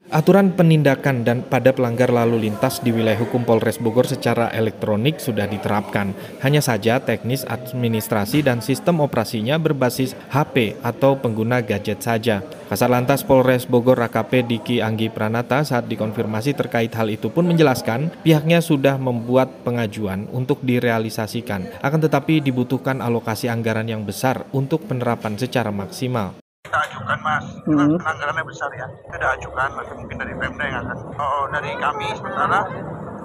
Aturan 0.08 0.56
penindakan 0.56 1.28
dan 1.28 1.44
pada 1.44 1.76
pelanggar 1.76 2.08
lalu 2.08 2.48
lintas 2.48 2.80
di 2.80 2.96
wilayah 2.96 3.20
hukum 3.20 3.44
Polres 3.44 3.76
Bogor 3.76 4.08
secara 4.08 4.48
elektronik 4.56 5.20
sudah 5.20 5.44
diterapkan. 5.44 6.16
Hanya 6.40 6.64
saja 6.64 7.04
teknis 7.04 7.44
administrasi 7.44 8.40
dan 8.40 8.64
sistem 8.64 9.04
operasinya 9.04 9.60
berbasis 9.60 10.16
HP 10.32 10.80
atau 10.80 11.20
pengguna 11.20 11.60
gadget 11.60 12.00
saja. 12.00 12.40
Kasar 12.72 12.88
Lantas 12.88 13.28
Polres 13.28 13.68
Bogor 13.68 14.00
AKP 14.00 14.48
Diki 14.48 14.80
Anggi 14.80 15.12
Pranata 15.12 15.68
saat 15.68 15.92
dikonfirmasi 15.92 16.56
terkait 16.56 16.96
hal 16.96 17.12
itu 17.12 17.28
pun 17.28 17.44
menjelaskan 17.44 18.08
pihaknya 18.24 18.64
sudah 18.64 18.96
membuat 18.96 19.52
pengajuan 19.68 20.32
untuk 20.32 20.64
direalisasikan. 20.64 21.84
Akan 21.84 22.00
tetapi 22.00 22.40
dibutuhkan 22.40 23.04
alokasi 23.04 23.52
anggaran 23.52 23.92
yang 23.92 24.08
besar 24.08 24.48
untuk 24.56 24.88
penerapan 24.88 25.36
secara 25.36 25.68
maksimal 25.68 26.40
kita 26.68 26.78
ajukan 26.92 27.20
mas. 27.24 27.46
Kan 27.64 27.90
pelanggarannya 27.96 28.44
besar 28.44 28.70
ya. 28.76 28.88
Kita 29.08 29.28
ajukan 29.40 29.70
nanti 29.80 29.94
mungkin 29.96 30.18
dari 30.20 30.34
Pemda 30.36 30.66
yang 30.68 30.84
akan 30.84 30.98
oh, 31.16 31.44
dari 31.56 31.72
kami 31.80 32.08
sementara 32.20 32.60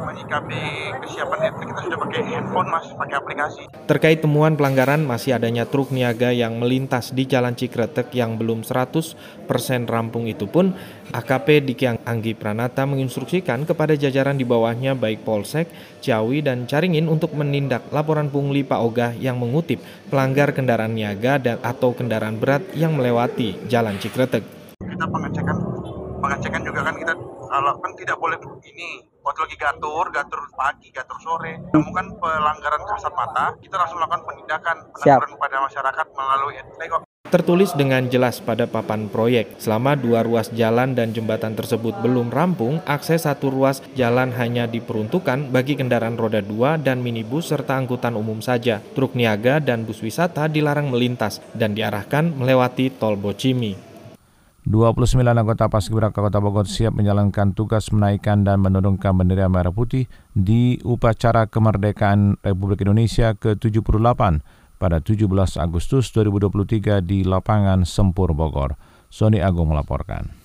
menyikapi 0.02 0.61
kesiapan 1.06 1.38
itu 1.49 1.62
kita 1.71 1.80
sudah 1.87 1.99
pakai 2.02 2.21
handphone 2.26 2.68
mas 2.68 2.87
pakai 2.94 3.16
aplikasi 3.18 3.62
terkait 3.87 4.18
temuan 4.21 4.59
pelanggaran 4.59 5.02
masih 5.06 5.38
adanya 5.38 5.64
truk 5.64 5.94
niaga 5.94 6.35
yang 6.35 6.59
melintas 6.59 7.14
di 7.14 7.25
Jalan 7.25 7.54
Cikretek 7.54 8.11
yang 8.12 8.37
belum 8.37 8.66
100% 8.66 9.14
rampung 9.87 10.26
itu 10.26 10.50
pun 10.50 10.75
AKP 11.12 11.68
Diki 11.68 11.87
Anggi 11.87 12.32
Pranata 12.32 12.88
menginstruksikan 12.88 13.68
kepada 13.68 13.92
jajaran 13.92 14.40
di 14.40 14.49
bawahnya 14.49 14.97
baik 14.97 15.28
Polsek, 15.28 15.68
Ciawi, 16.00 16.40
dan 16.40 16.64
Caringin 16.64 17.04
untuk 17.04 17.37
menindak 17.37 17.85
laporan 17.92 18.32
pungli 18.32 18.64
Pak 18.64 18.80
Ogah 18.80 19.12
yang 19.21 19.37
mengutip 19.37 19.85
pelanggar 20.09 20.56
kendaraan 20.56 20.97
niaga 20.97 21.37
dan 21.37 21.61
atau 21.61 21.92
kendaraan 21.92 22.40
berat 22.40 22.64
yang 22.73 22.97
melewati 22.97 23.61
Jalan 23.68 24.00
Cikretek. 24.00 24.40
Kita 24.80 25.04
pengecekan, 25.04 25.56
pengecekan 26.25 26.61
juga 26.64 26.80
kan 26.80 26.94
kita 26.97 27.12
kalau 27.52 27.76
kan 27.85 27.92
tidak 28.00 28.16
boleh 28.16 28.40
ini 28.64 29.04
waktu 29.21 29.44
lagi 29.44 29.56
gatur, 29.61 30.09
gatur 30.09 30.40
pagi, 30.56 30.88
gatur 30.88 31.21
sore, 31.21 31.61
temukan 31.68 32.16
pelanggaran 32.16 32.80
kasat 32.88 33.12
mata, 33.12 33.52
kita 33.61 33.76
langsung 33.76 34.00
lakukan 34.00 34.25
penindakan 34.25 34.76
peneguran 34.97 35.30
kepada 35.37 35.56
masyarakat 35.68 36.06
melalui 36.16 36.56
etlego 36.56 37.04
tertulis 37.32 37.73
dengan 37.73 38.12
jelas 38.12 38.44
pada 38.44 38.68
papan 38.68 39.09
proyek. 39.09 39.56
Selama 39.56 39.97
dua 39.97 40.21
ruas 40.21 40.52
jalan 40.52 40.92
dan 40.92 41.16
jembatan 41.16 41.56
tersebut 41.56 41.97
belum 42.04 42.28
rampung, 42.28 42.85
akses 42.85 43.25
satu 43.25 43.49
ruas 43.49 43.80
jalan 43.97 44.37
hanya 44.37 44.68
diperuntukkan 44.68 45.49
bagi 45.49 45.80
kendaraan 45.80 46.21
roda 46.21 46.44
dua 46.44 46.76
dan 46.76 47.00
minibus 47.00 47.49
serta 47.49 47.80
angkutan 47.80 48.21
umum 48.21 48.44
saja. 48.44 48.85
Truk 48.92 49.16
niaga 49.16 49.64
dan 49.64 49.88
bus 49.88 50.04
wisata 50.04 50.44
dilarang 50.44 50.92
melintas 50.92 51.40
dan 51.56 51.73
diarahkan 51.73 52.37
melewati 52.37 52.92
tol 53.00 53.16
Bocimi. 53.16 53.91
29 54.62 55.26
anggota 55.26 55.66
Paskibraka 55.66 56.23
Kota 56.23 56.38
Bogor 56.38 56.71
siap 56.71 56.95
menjalankan 56.95 57.50
tugas 57.50 57.90
menaikkan 57.90 58.47
dan 58.47 58.62
menurunkan 58.62 59.11
bendera 59.11 59.50
merah 59.50 59.75
putih 59.75 60.07
di 60.38 60.78
upacara 60.87 61.50
kemerdekaan 61.50 62.38
Republik 62.47 62.87
Indonesia 62.87 63.35
ke-78 63.35 64.23
pada 64.78 65.02
17 65.02 65.26
Agustus 65.59 66.14
2023 66.14 67.02
di 67.02 67.26
lapangan 67.26 67.83
Sempur 67.83 68.38
Bogor. 68.38 68.78
Sony 69.11 69.42
Agung 69.42 69.75
melaporkan. 69.75 70.41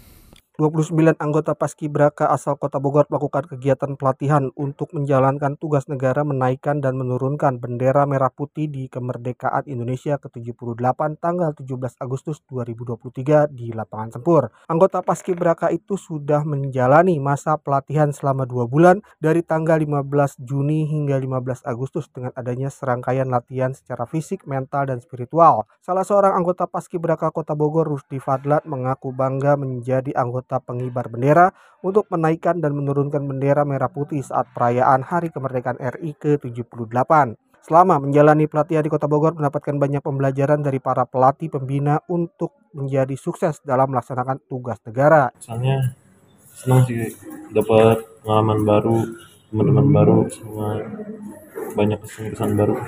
29 0.58 1.22
anggota 1.22 1.54
Paskibraka 1.54 2.34
asal 2.34 2.58
Kota 2.58 2.82
Bogor 2.82 3.06
melakukan 3.14 3.46
kegiatan 3.46 3.94
pelatihan 3.94 4.50
untuk 4.58 4.90
menjalankan 4.90 5.54
tugas 5.54 5.86
negara 5.86 6.26
menaikkan 6.26 6.82
dan 6.82 6.98
menurunkan 6.98 7.62
bendera 7.62 8.10
merah 8.10 8.34
putih 8.34 8.66
di 8.66 8.90
kemerdekaan 8.90 9.70
Indonesia 9.70 10.18
ke-78 10.18 11.22
tanggal 11.22 11.54
17 11.54 12.02
Agustus 12.02 12.42
2023 12.50 13.54
di 13.54 13.70
lapangan 13.70 14.18
Sempur. 14.18 14.50
Anggota 14.66 15.06
Paskibraka 15.06 15.70
itu 15.70 15.94
sudah 15.94 16.42
menjalani 16.42 17.22
masa 17.22 17.62
pelatihan 17.62 18.10
selama 18.10 18.50
dua 18.50 18.66
bulan 18.66 19.06
dari 19.22 19.46
tanggal 19.46 19.78
15 19.78 20.42
Juni 20.42 20.90
hingga 20.90 21.22
15 21.22 21.70
Agustus 21.70 22.10
dengan 22.10 22.34
adanya 22.34 22.74
serangkaian 22.74 23.30
latihan 23.30 23.78
secara 23.78 24.10
fisik, 24.10 24.50
mental, 24.50 24.90
dan 24.90 25.06
spiritual. 25.06 25.70
Salah 25.86 26.02
seorang 26.02 26.34
anggota 26.34 26.66
Paskibraka 26.66 27.30
Kota 27.30 27.54
Bogor, 27.54 27.86
Rusdi 27.86 28.18
Fadlat, 28.18 28.66
mengaku 28.66 29.14
bangga 29.14 29.54
menjadi 29.54 30.18
anggota 30.18 30.47
anggota 30.48 30.64
pengibar 30.64 31.12
bendera 31.12 31.52
untuk 31.84 32.08
menaikkan 32.08 32.64
dan 32.64 32.72
menurunkan 32.72 33.20
bendera 33.28 33.68
merah 33.68 33.92
putih 33.92 34.24
saat 34.24 34.48
perayaan 34.56 35.04
Hari 35.04 35.28
Kemerdekaan 35.36 35.76
RI 36.00 36.16
ke-78. 36.16 37.36
Selama 37.68 38.00
menjalani 38.00 38.48
pelatihan 38.48 38.80
di 38.80 38.88
Kota 38.88 39.12
Bogor 39.12 39.36
mendapatkan 39.36 39.76
banyak 39.76 40.00
pembelajaran 40.00 40.64
dari 40.64 40.80
para 40.80 41.04
pelatih 41.04 41.52
pembina 41.52 42.00
untuk 42.08 42.56
menjadi 42.72 43.12
sukses 43.20 43.60
dalam 43.60 43.92
melaksanakan 43.92 44.40
tugas 44.48 44.80
negara. 44.88 45.36
Misalnya 45.36 45.92
senang 46.56 46.88
sih 46.88 47.12
dapat 47.52 48.08
pengalaman 48.24 48.64
baru, 48.64 48.98
teman-teman 49.52 49.88
baru, 49.92 50.18
semua 50.32 50.80
banyak 51.76 52.00
kesan-kesan 52.08 52.56
baru, 52.56 52.80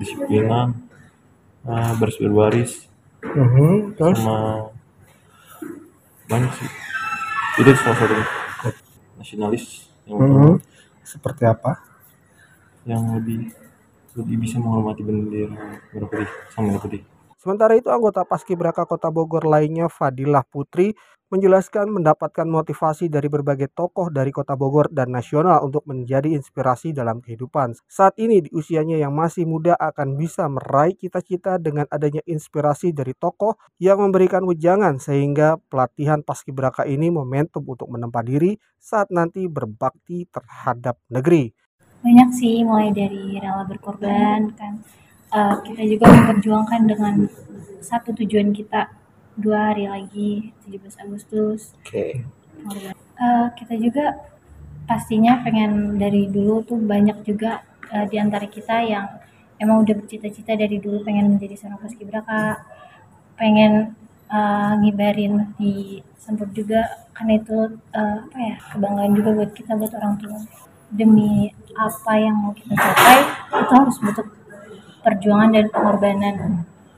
disiplinan, 0.00 0.80
uh, 1.68 1.92
baris 2.00 2.16
berbaris, 2.16 2.72
uh 3.20 3.36
-huh, 3.36 4.16
sama 4.16 4.72
banyak 6.30 6.52
sih. 6.54 6.68
Itu 7.58 7.70
salah 7.82 7.98
satu 7.98 8.14
nasionalis 9.18 9.90
yang 10.06 10.16
hmm. 10.22 10.56
seperti 11.02 11.42
apa? 11.44 11.82
Yang 12.86 13.02
lebih 13.18 13.40
lebih 14.14 14.36
bisa 14.46 14.56
menghormati 14.62 15.02
bendera 15.02 15.54
merah 15.90 16.08
putih 16.08 16.30
sama 16.54 16.70
merah 16.70 16.82
putih. 16.82 17.02
Sementara 17.40 17.72
itu 17.74 17.88
anggota 17.88 18.22
Paskibraka 18.22 18.84
Kota 18.84 19.08
Bogor 19.08 19.48
lainnya 19.48 19.88
Fadilah 19.88 20.44
Putri 20.44 20.92
menjelaskan 21.30 21.94
mendapatkan 21.94 22.44
motivasi 22.44 23.06
dari 23.06 23.30
berbagai 23.30 23.70
tokoh 23.70 24.10
dari 24.10 24.34
Kota 24.34 24.58
Bogor 24.58 24.90
dan 24.90 25.14
nasional 25.14 25.62
untuk 25.62 25.86
menjadi 25.86 26.26
inspirasi 26.34 26.90
dalam 26.90 27.22
kehidupan. 27.22 27.78
Saat 27.86 28.18
ini 28.18 28.42
di 28.42 28.50
usianya 28.50 28.98
yang 28.98 29.14
masih 29.14 29.46
muda 29.46 29.78
akan 29.78 30.18
bisa 30.18 30.50
meraih 30.50 30.98
cita-cita 30.98 31.56
dengan 31.62 31.86
adanya 31.88 32.20
inspirasi 32.26 32.90
dari 32.90 33.14
tokoh 33.14 33.54
yang 33.78 34.02
memberikan 34.02 34.42
wejangan 34.42 34.98
sehingga 34.98 35.56
pelatihan 35.70 36.26
paskibraka 36.26 36.82
ini 36.84 37.08
momentum 37.14 37.62
untuk 37.62 37.86
menempa 37.86 38.26
diri 38.26 38.58
saat 38.82 39.14
nanti 39.14 39.46
berbakti 39.46 40.26
terhadap 40.26 40.98
negeri. 41.08 41.54
Banyak 42.02 42.30
sih 42.34 42.66
mulai 42.66 42.90
dari 42.90 43.38
rela 43.38 43.62
berkorban 43.68 44.50
kan 44.58 44.82
uh, 45.30 45.56
kita 45.62 45.82
juga 45.86 46.10
memperjuangkan 46.10 46.82
dengan 46.90 47.14
satu 47.80 48.12
tujuan 48.18 48.50
kita 48.52 48.99
dua 49.40 49.72
hari 49.72 49.88
lagi 49.88 50.52
17 50.68 51.02
Agustus. 51.04 51.74
Oke. 51.80 52.20
Okay. 52.20 52.92
Uh, 53.16 53.48
kita 53.56 53.74
juga 53.80 54.20
pastinya 54.84 55.40
pengen 55.40 55.96
dari 55.96 56.28
dulu 56.28 56.60
tuh 56.64 56.76
banyak 56.76 57.24
juga 57.24 57.64
uh, 57.92 58.04
di 58.04 58.16
antara 58.20 58.44
kita 58.44 58.84
yang 58.84 59.06
emang 59.60 59.84
udah 59.84 59.96
bercita-cita 59.96 60.56
dari 60.56 60.76
dulu 60.80 61.04
pengen 61.04 61.36
menjadi 61.36 61.56
seorang 61.56 61.80
paskibraka, 61.80 62.60
pengen 63.36 63.96
uh, 64.28 64.72
ngibarin 64.80 65.52
di 65.56 66.04
Sempur 66.20 66.52
juga 66.52 66.84
karena 67.16 67.40
itu 67.40 67.80
uh, 67.96 68.16
apa 68.28 68.38
ya 68.38 68.56
kebanggaan 68.76 69.12
juga 69.16 69.30
buat 69.40 69.50
kita 69.56 69.72
buat 69.72 69.92
orang 69.96 70.14
tua 70.20 70.38
demi 70.92 71.48
apa 71.72 72.12
yang 72.18 72.36
mau 72.36 72.52
kita 72.52 72.76
capai 72.76 73.20
itu 73.56 73.72
harus 73.72 73.96
butuh 74.04 74.26
perjuangan 75.00 75.50
dan 75.56 75.66
pengorbanan 75.72 76.36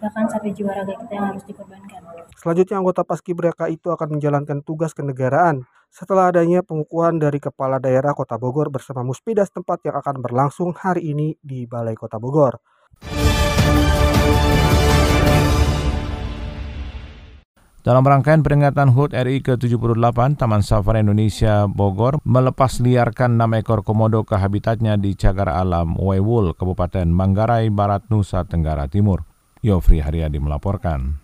bahkan 0.02 0.26
sampai 0.26 0.50
jiwa 0.50 0.74
raga 0.74 0.98
kita 0.98 1.12
yang 1.14 1.26
harus 1.30 1.46
dikorbankan. 1.46 2.00
Selanjutnya 2.34 2.76
anggota 2.82 3.06
Paskibraka 3.06 3.70
itu 3.70 3.94
akan 3.94 4.18
menjalankan 4.18 4.58
tugas 4.66 4.90
kenegaraan 4.98 5.62
setelah 5.94 6.34
adanya 6.34 6.66
pengukuhan 6.66 7.22
dari 7.22 7.38
Kepala 7.38 7.78
Daerah 7.78 8.10
Kota 8.10 8.34
Bogor 8.34 8.74
bersama 8.74 9.06
Muspidas 9.06 9.54
tempat 9.54 9.78
yang 9.86 9.94
akan 10.02 10.18
berlangsung 10.18 10.74
hari 10.74 11.14
ini 11.14 11.38
di 11.38 11.70
Balai 11.70 11.94
Kota 11.94 12.18
Bogor. 12.18 12.58
Dalam 17.82 18.06
rangkaian 18.06 18.46
peringatan 18.46 18.94
HUT 18.94 19.10
RI 19.10 19.42
ke-78, 19.42 20.38
Taman 20.38 20.62
Safari 20.62 21.02
Indonesia 21.02 21.66
Bogor 21.66 22.22
melepas 22.22 22.78
liarkan 22.78 23.34
6 23.34 23.58
ekor 23.58 23.82
komodo 23.82 24.22
ke 24.22 24.38
habitatnya 24.38 24.94
di 24.94 25.18
Cagar 25.18 25.50
Alam 25.50 25.98
Waiwul, 25.98 26.54
Kabupaten 26.54 27.10
Manggarai 27.10 27.74
Barat, 27.74 28.06
Nusa 28.06 28.46
Tenggara 28.46 28.86
Timur. 28.86 29.31
Yofri 29.62 30.02
Haryadi 30.02 30.42
melaporkan. 30.42 31.21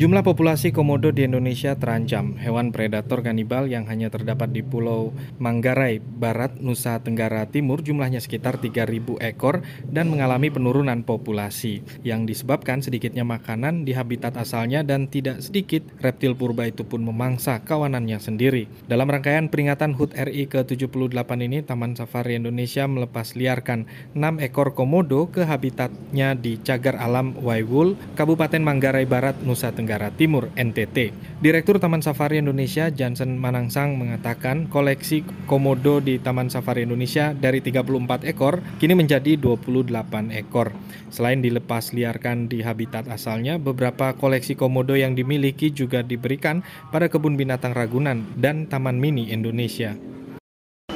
Jumlah 0.00 0.24
populasi 0.24 0.72
komodo 0.72 1.12
di 1.12 1.28
Indonesia 1.28 1.76
terancam. 1.76 2.32
Hewan 2.40 2.72
predator 2.72 3.20
kanibal 3.20 3.68
yang 3.68 3.84
hanya 3.84 4.08
terdapat 4.08 4.48
di 4.48 4.64
Pulau 4.64 5.12
Manggarai, 5.36 6.00
Barat, 6.00 6.56
Nusa 6.56 6.96
Tenggara 7.04 7.44
Timur 7.44 7.84
jumlahnya 7.84 8.16
sekitar 8.22 8.62
3.000 8.64 9.20
ekor 9.20 9.60
dan 9.84 10.08
mengalami 10.08 10.48
penurunan 10.48 11.04
populasi 11.04 11.84
yang 12.00 12.24
disebabkan 12.24 12.80
sedikitnya 12.80 13.28
makanan 13.28 13.84
di 13.84 13.92
habitat 13.92 14.40
asalnya 14.40 14.80
dan 14.80 15.04
tidak 15.04 15.44
sedikit 15.44 15.84
reptil 16.00 16.32
purba 16.32 16.70
itu 16.70 16.80
pun 16.80 17.04
memangsa 17.04 17.60
kawanannya 17.60 18.16
sendiri. 18.22 18.72
Dalam 18.88 19.10
rangkaian 19.10 19.52
peringatan 19.52 19.98
HUT 19.98 20.16
RI 20.16 20.48
ke-78 20.48 21.30
ini, 21.44 21.60
Taman 21.60 21.98
Safari 21.98 22.38
Indonesia 22.40 22.88
melepas 22.88 23.36
liarkan 23.36 23.84
6 24.16 24.44
ekor 24.48 24.72
komodo 24.72 25.28
ke 25.28 25.44
habitatnya 25.44 26.32
di 26.38 26.56
Cagar 26.62 26.96
Alam 26.96 27.36
Waiwul, 27.42 28.00
Kabupaten 28.16 28.64
Manggarai 28.64 29.04
Barat, 29.04 29.36
Nusa 29.44 29.69
Tenggara 29.70 30.12
Timur 30.14 30.50
NTT. 30.54 31.14
Direktur 31.40 31.80
Taman 31.80 32.04
Safari 32.04 32.38
Indonesia 32.38 32.92
Jansen 32.92 33.40
Manangsang 33.40 33.96
mengatakan 33.96 34.68
koleksi 34.68 35.24
komodo 35.48 36.04
di 36.04 36.20
Taman 36.20 36.52
Safari 36.52 36.84
Indonesia 36.84 37.32
dari 37.32 37.64
34 37.64 38.28
ekor 38.28 38.60
kini 38.76 38.94
menjadi 38.98 39.40
28 39.40 40.30
ekor. 40.36 40.76
Selain 41.08 41.40
dilepas 41.40 41.90
liarkan 41.90 42.46
di 42.46 42.62
habitat 42.62 43.10
asalnya, 43.10 43.58
beberapa 43.58 44.14
koleksi 44.14 44.54
komodo 44.54 44.94
yang 44.94 45.16
dimiliki 45.16 45.72
juga 45.74 46.04
diberikan 46.04 46.62
pada 46.94 47.08
kebun 47.08 47.34
binatang 47.34 47.74
Ragunan 47.74 48.28
dan 48.36 48.68
Taman 48.68 49.00
Mini 49.00 49.32
Indonesia. 49.32 49.96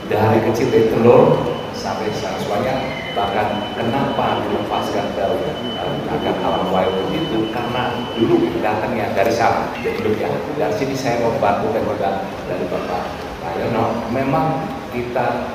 Dari 0.04 0.38
kecil 0.50 0.68
dari 0.68 0.87
telur 0.92 1.40
sampai 1.74 2.12
sekarang 2.12 2.44
bahkan 3.14 3.62
kenapa 3.78 4.42
dilepaskan 4.42 5.06
dari 5.14 5.38
akan 6.10 6.37
alam 6.42 6.64
wild 6.74 6.94
itu 7.14 7.46
karena 7.54 8.04
dulu 8.14 8.50
datangnya 8.62 9.11
dari 9.12 9.33
sana. 9.35 9.74
Jadi 9.83 10.18
ya 10.18 10.31
dari 10.59 10.74
sini 10.79 10.94
saya 10.94 11.22
mau 11.22 11.35
bantu 11.42 11.74
dan 11.74 11.83
juga 11.83 12.11
dari 12.46 12.64
bapak. 12.70 13.03
Pak 13.42 13.53
Yono 13.61 13.85
memang 14.14 14.64
kita 14.94 15.50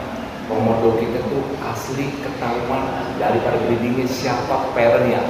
komodo 0.46 0.98
kita 1.00 1.24
tuh 1.30 1.44
asli 1.62 2.10
ketahuan 2.22 2.84
daripada 3.18 3.58
breedingnya 3.66 4.06
siapa 4.06 4.74
parentnya. 4.76 5.24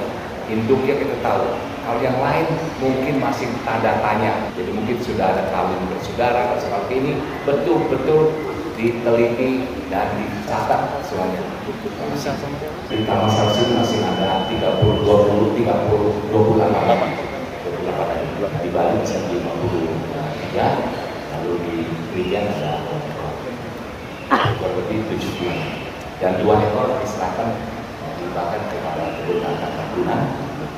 Induknya 0.50 0.98
kita 0.98 1.16
tahu. 1.22 1.46
Kalau 1.86 2.02
yang 2.06 2.18
lain 2.22 2.46
mungkin 2.82 3.18
masih 3.22 3.50
tanda 3.66 4.02
tanya. 4.02 4.50
Jadi 4.58 4.70
mungkin 4.74 4.98
sudah 5.02 5.34
ada 5.34 5.44
kawin 5.54 5.82
bersaudara 5.90 6.58
seperti 6.58 6.94
ini 7.02 7.12
betul-betul 7.46 8.34
diteliti 8.80 9.68
dan 9.92 10.16
dicatat 10.16 11.04
semuanya. 11.04 11.44
Di 12.88 13.04
Taman 13.04 13.28
Sarsi 13.28 13.62
masih 13.76 14.00
ada 14.08 14.48
30, 14.48 15.04
20, 15.04 15.60
30, 15.60 16.32
28 16.32 17.30
28 17.60 18.64
di 18.64 18.70
Bali 18.72 19.04
bisa 19.04 19.20
53 19.20 19.36
lalu 21.36 21.54
di 21.60 21.76
Rian 22.16 22.46
ada 22.48 22.80
kurang 24.56 24.76
lebih 24.80 25.00
70 25.12 26.24
dan 26.24 26.40
dua 26.40 26.56
ekor 26.64 27.00
diserahkan 27.04 27.60
dibakar 28.20 28.62
kepada 28.68 29.04
kebun 29.20 29.44
Ragunan 29.44 30.22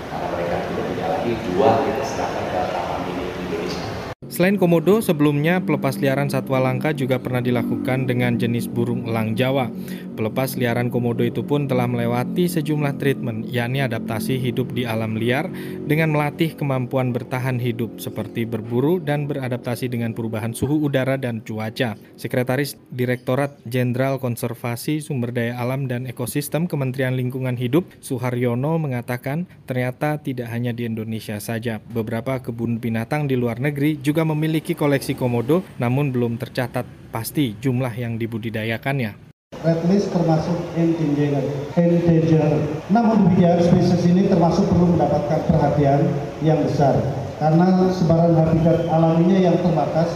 karena 0.10 0.28
mereka 0.38 0.56
tidak 0.70 0.86
punya 0.90 1.06
lagi 1.10 1.32
dua 1.50 1.70
kita 1.86 2.04
serahkan 2.06 2.46
ke 2.50 2.60
Taman 2.74 3.00
Mini 3.10 3.26
Indonesia 3.30 4.21
Selain 4.32 4.56
komodo, 4.56 5.04
sebelumnya 5.04 5.60
pelepas 5.60 6.00
liaran 6.00 6.32
satwa 6.32 6.63
langka 6.63 6.96
juga 6.96 7.20
pernah 7.20 7.44
dilakukan 7.44 8.08
dengan 8.08 8.39
jenis 8.39 8.72
burung 8.72 9.04
elang 9.04 9.36
Jawa. 9.36 9.67
Pelepas 10.15 10.56
liaran 10.56 10.88
komodo 10.88 11.20
itu 11.20 11.44
pun 11.44 11.67
telah 11.67 11.84
melewati 11.84 12.48
sejumlah 12.48 12.96
treatment, 12.96 13.52
yakni 13.52 13.84
adaptasi 13.84 14.39
hidup 14.39 14.72
di 14.72 14.88
alam 14.88 15.20
liar 15.20 15.52
dengan 15.84 16.15
melatih 16.15 16.56
kemampuan 16.56 17.12
bertahan 17.12 17.60
hidup 17.60 18.00
seperti 18.00 18.48
berburu 18.48 19.04
dan 19.04 19.28
beradaptasi 19.28 19.91
dengan 19.91 20.15
perubahan 20.15 20.56
suhu 20.56 20.80
udara 20.88 21.20
dan 21.20 21.44
cuaca. 21.44 22.00
Sekretaris 22.15 22.80
Direktorat 22.88 23.60
Jenderal 23.67 24.15
Konservasi 24.15 25.04
Sumber 25.04 25.36
Daya 25.36 25.60
Alam 25.60 25.91
dan 25.91 26.08
Ekosistem 26.08 26.72
Kementerian 26.72 27.20
Lingkungan 27.20 27.60
Hidup 27.60 27.84
Suharyono 28.00 28.80
mengatakan 28.80 29.44
ternyata 29.67 30.24
tidak 30.24 30.48
hanya 30.56 30.72
di 30.72 30.88
Indonesia 30.88 31.36
saja, 31.44 31.84
beberapa 31.91 32.39
kebun 32.39 32.80
binatang 32.80 33.28
di 33.28 33.36
luar 33.36 33.60
negeri 33.60 34.00
juga 34.00 34.22
memiliki 34.32 34.74
koleksi 34.74 35.13
komodo 35.13 35.62
namun 35.78 36.10
belum 36.10 36.39
tercatat 36.39 36.88
pasti 37.12 37.54
jumlah 37.60 37.91
yang 37.91 38.15
dibudidayakannya. 38.15 39.32
Red 39.62 39.82
list 39.91 40.10
termasuk 40.10 40.58
endangered. 40.74 41.46
endangered. 41.78 42.65
Namun 42.89 43.30
demikian 43.30 43.62
spesies 43.62 44.08
ini 44.10 44.26
termasuk 44.26 44.65
perlu 44.72 44.96
mendapatkan 44.98 45.46
perhatian 45.46 46.02
yang 46.41 46.63
besar 46.65 46.98
karena 47.38 47.89
sebaran 47.94 48.38
habitat 48.38 48.86
alaminya 48.89 49.38
yang 49.38 49.58
terbatas 49.62 50.10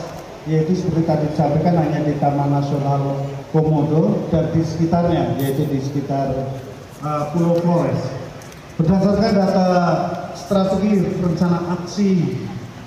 yaitu 0.45 0.77
seperti 0.77 1.09
tadi 1.09 1.25
disampaikan 1.33 1.81
hanya 1.81 2.05
di 2.05 2.13
Taman 2.21 2.53
Nasional 2.53 3.17
Komodo 3.49 4.29
dan 4.29 4.53
di 4.53 4.61
sekitarnya 4.61 5.33
yaitu 5.41 5.65
di 5.65 5.81
sekitar 5.81 6.53
uh, 7.01 7.33
Pulau 7.33 7.57
Flores. 7.65 7.97
Berdasarkan 8.77 9.31
data 9.33 9.67
strategi 10.37 11.01
rencana 11.17 11.59
aksi 11.73 12.09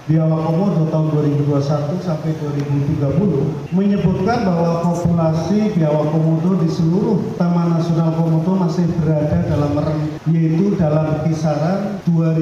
Biawak 0.08 0.40
Komodo 0.40 0.88
tahun 0.88 1.12
2021 1.44 2.00
sampai 2.00 2.32
2030 2.40 3.76
menyebutkan 3.76 4.40
bahwa 4.40 4.80
populasi 4.80 5.76
biawak 5.76 6.08
komodo 6.16 6.56
di 6.64 6.68
seluruh 6.72 7.36
Taman 7.36 7.76
Nasional 7.76 8.16
Komodo 8.16 8.56
masih 8.56 8.88
berada 8.96 9.44
dalam 9.44 9.76
rem 9.76 10.00
yaitu 10.32 10.72
dalam 10.80 11.28
kisaran 11.28 12.00
2000 12.08 12.40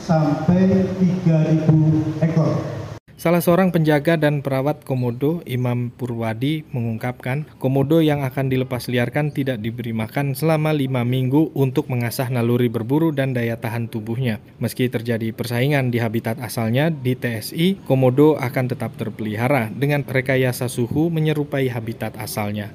sampai 0.00 0.88
3000 1.28 2.24
ekor. 2.24 2.77
Salah 3.18 3.42
seorang 3.42 3.74
penjaga 3.74 4.14
dan 4.14 4.46
perawat 4.46 4.86
komodo, 4.86 5.42
Imam 5.42 5.90
Purwadi, 5.90 6.62
mengungkapkan 6.70 7.50
komodo 7.58 7.98
yang 7.98 8.22
akan 8.22 8.46
dilepas 8.46 8.86
liarkan 8.86 9.34
tidak 9.34 9.58
diberi 9.58 9.90
makan 9.90 10.38
selama 10.38 10.70
lima 10.70 11.02
minggu 11.02 11.50
untuk 11.50 11.90
mengasah 11.90 12.30
naluri 12.30 12.70
berburu 12.70 13.10
dan 13.10 13.34
daya 13.34 13.58
tahan 13.58 13.90
tubuhnya. 13.90 14.38
Meski 14.62 14.86
terjadi 14.86 15.34
persaingan 15.34 15.90
di 15.90 15.98
habitat 15.98 16.38
asalnya 16.38 16.94
di 16.94 17.18
TSI, 17.18 17.82
komodo 17.90 18.38
akan 18.38 18.70
tetap 18.70 18.94
terpelihara 18.94 19.66
dengan 19.74 20.06
rekayasa 20.06 20.70
suhu 20.70 21.10
menyerupai 21.10 21.66
habitat 21.74 22.14
asalnya. 22.22 22.70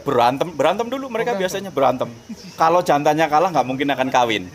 Berantem, 0.00 0.48
berantem 0.56 0.88
dulu 0.88 1.12
mereka 1.12 1.36
biasanya 1.36 1.68
berantem. 1.68 2.08
Kalau 2.56 2.80
jantannya 2.80 3.28
kalah 3.28 3.52
nggak 3.52 3.68
mungkin 3.68 3.92
akan 3.92 4.08
kawin. 4.08 4.48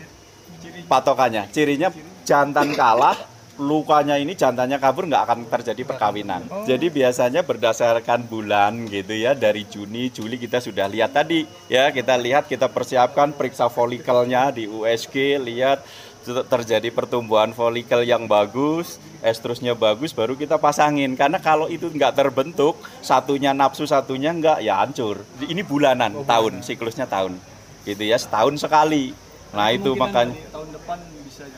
patokannya. 0.90 1.46
Cirinya 1.54 1.94
jantan 2.26 2.74
kalah, 2.74 3.14
lukanya 3.60 4.16
ini 4.16 4.32
jantannya 4.32 4.80
kabur 4.80 5.04
nggak 5.04 5.24
akan 5.28 5.38
terjadi 5.52 5.84
perkawinan. 5.84 6.48
Oh. 6.48 6.64
Jadi 6.64 6.88
biasanya 6.88 7.44
berdasarkan 7.44 8.24
bulan 8.24 8.88
gitu 8.88 9.12
ya 9.12 9.36
dari 9.36 9.68
Juni 9.68 10.08
Juli 10.08 10.40
kita 10.40 10.64
sudah 10.64 10.88
lihat 10.88 11.12
tadi 11.12 11.44
ya 11.68 11.92
kita 11.92 12.16
lihat 12.16 12.48
kita 12.48 12.72
persiapkan 12.72 13.36
periksa 13.36 13.68
folikelnya 13.68 14.48
di 14.50 14.64
USG 14.64 15.36
lihat 15.44 15.84
terjadi 16.24 16.92
pertumbuhan 16.92 17.56
folikel 17.56 18.04
yang 18.04 18.28
bagus, 18.28 19.00
estrusnya 19.24 19.72
bagus, 19.72 20.12
baru 20.12 20.36
kita 20.36 20.60
pasangin. 20.60 21.16
Karena 21.16 21.40
kalau 21.40 21.66
itu 21.66 21.88
nggak 21.88 22.12
terbentuk, 22.12 22.76
satunya 23.00 23.56
nafsu, 23.56 23.88
satunya 23.88 24.30
nggak, 24.36 24.60
ya 24.60 24.84
hancur. 24.84 25.24
Ini 25.40 25.64
bulanan, 25.64 26.12
oh, 26.20 26.26
tahun, 26.28 26.60
siklusnya 26.60 27.08
tahun, 27.08 27.40
gitu 27.88 28.02
ya, 28.04 28.20
setahun 28.20 28.60
sekali. 28.60 29.16
Nah 29.56 29.72
itu 29.72 29.96
makanya. 29.96 30.36
Tahun 30.52 30.68
depan 30.76 30.98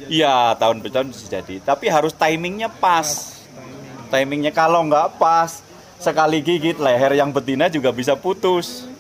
Iya, 0.06 0.54
tahun 0.58 0.82
depan 0.82 1.10
bisa 1.10 1.40
jadi. 1.40 1.62
Tapi 1.62 1.86
harus 1.90 2.12
timingnya 2.14 2.68
pas. 2.70 3.38
Timingnya 4.12 4.52
kalau 4.52 4.84
nggak 4.86 5.16
pas, 5.16 5.64
sekali 5.96 6.44
gigit 6.44 6.76
leher 6.76 7.16
yang 7.16 7.32
betina 7.32 7.72
juga 7.72 7.94
bisa 7.94 8.12
putus. 8.12 8.92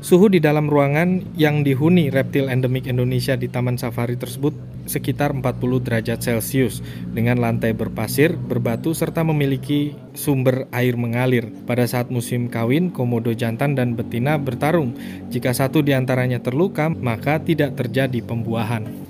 Suhu 0.00 0.32
di 0.32 0.40
dalam 0.40 0.64
ruangan 0.64 1.36
yang 1.36 1.60
dihuni 1.60 2.08
reptil 2.08 2.48
endemik 2.48 2.88
Indonesia 2.88 3.36
di 3.36 3.52
Taman 3.52 3.76
Safari 3.76 4.16
tersebut 4.16 4.56
sekitar 4.88 5.36
40 5.36 5.44
derajat 5.84 6.18
Celcius 6.24 6.80
dengan 7.12 7.36
lantai 7.36 7.76
berpasir, 7.76 8.32
berbatu 8.32 8.96
serta 8.96 9.20
memiliki 9.22 9.92
sumber 10.16 10.64
air 10.72 10.96
mengalir. 10.96 11.52
Pada 11.68 11.84
saat 11.84 12.08
musim 12.08 12.48
kawin, 12.48 12.88
komodo 12.88 13.36
jantan 13.36 13.76
dan 13.76 13.92
betina 13.92 14.40
bertarung. 14.40 14.96
Jika 15.28 15.52
satu 15.52 15.84
di 15.84 15.92
antaranya 15.92 16.40
terluka, 16.40 16.88
maka 16.88 17.36
tidak 17.36 17.76
terjadi 17.76 18.24
pembuahan. 18.24 19.09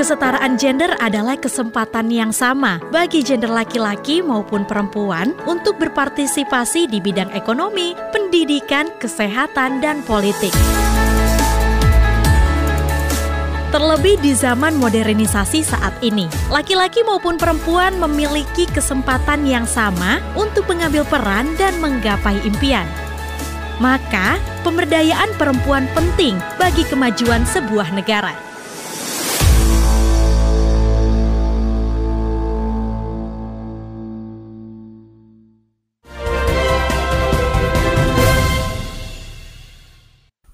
Kesetaraan 0.00 0.56
gender 0.56 0.96
adalah 0.96 1.36
kesempatan 1.36 2.08
yang 2.08 2.32
sama 2.32 2.80
bagi 2.88 3.20
gender 3.20 3.52
laki-laki 3.52 4.24
maupun 4.24 4.64
perempuan 4.64 5.36
untuk 5.44 5.76
berpartisipasi 5.76 6.88
di 6.88 7.04
bidang 7.04 7.28
ekonomi, 7.36 7.92
pendidikan, 8.08 8.88
kesehatan, 8.96 9.84
dan 9.84 10.00
politik. 10.08 10.56
Terlebih 13.68 14.16
di 14.24 14.32
zaman 14.32 14.80
modernisasi 14.80 15.68
saat 15.68 15.92
ini, 16.00 16.32
laki-laki 16.48 17.04
maupun 17.04 17.36
perempuan 17.36 17.92
memiliki 18.00 18.64
kesempatan 18.72 19.44
yang 19.44 19.68
sama 19.68 20.24
untuk 20.32 20.64
mengambil 20.64 21.04
peran 21.04 21.52
dan 21.60 21.76
menggapai 21.76 22.40
impian. 22.48 22.88
Maka, 23.84 24.40
pemberdayaan 24.64 25.28
perempuan 25.36 25.84
penting 25.92 26.40
bagi 26.56 26.88
kemajuan 26.88 27.44
sebuah 27.44 27.92
negara. 27.92 28.49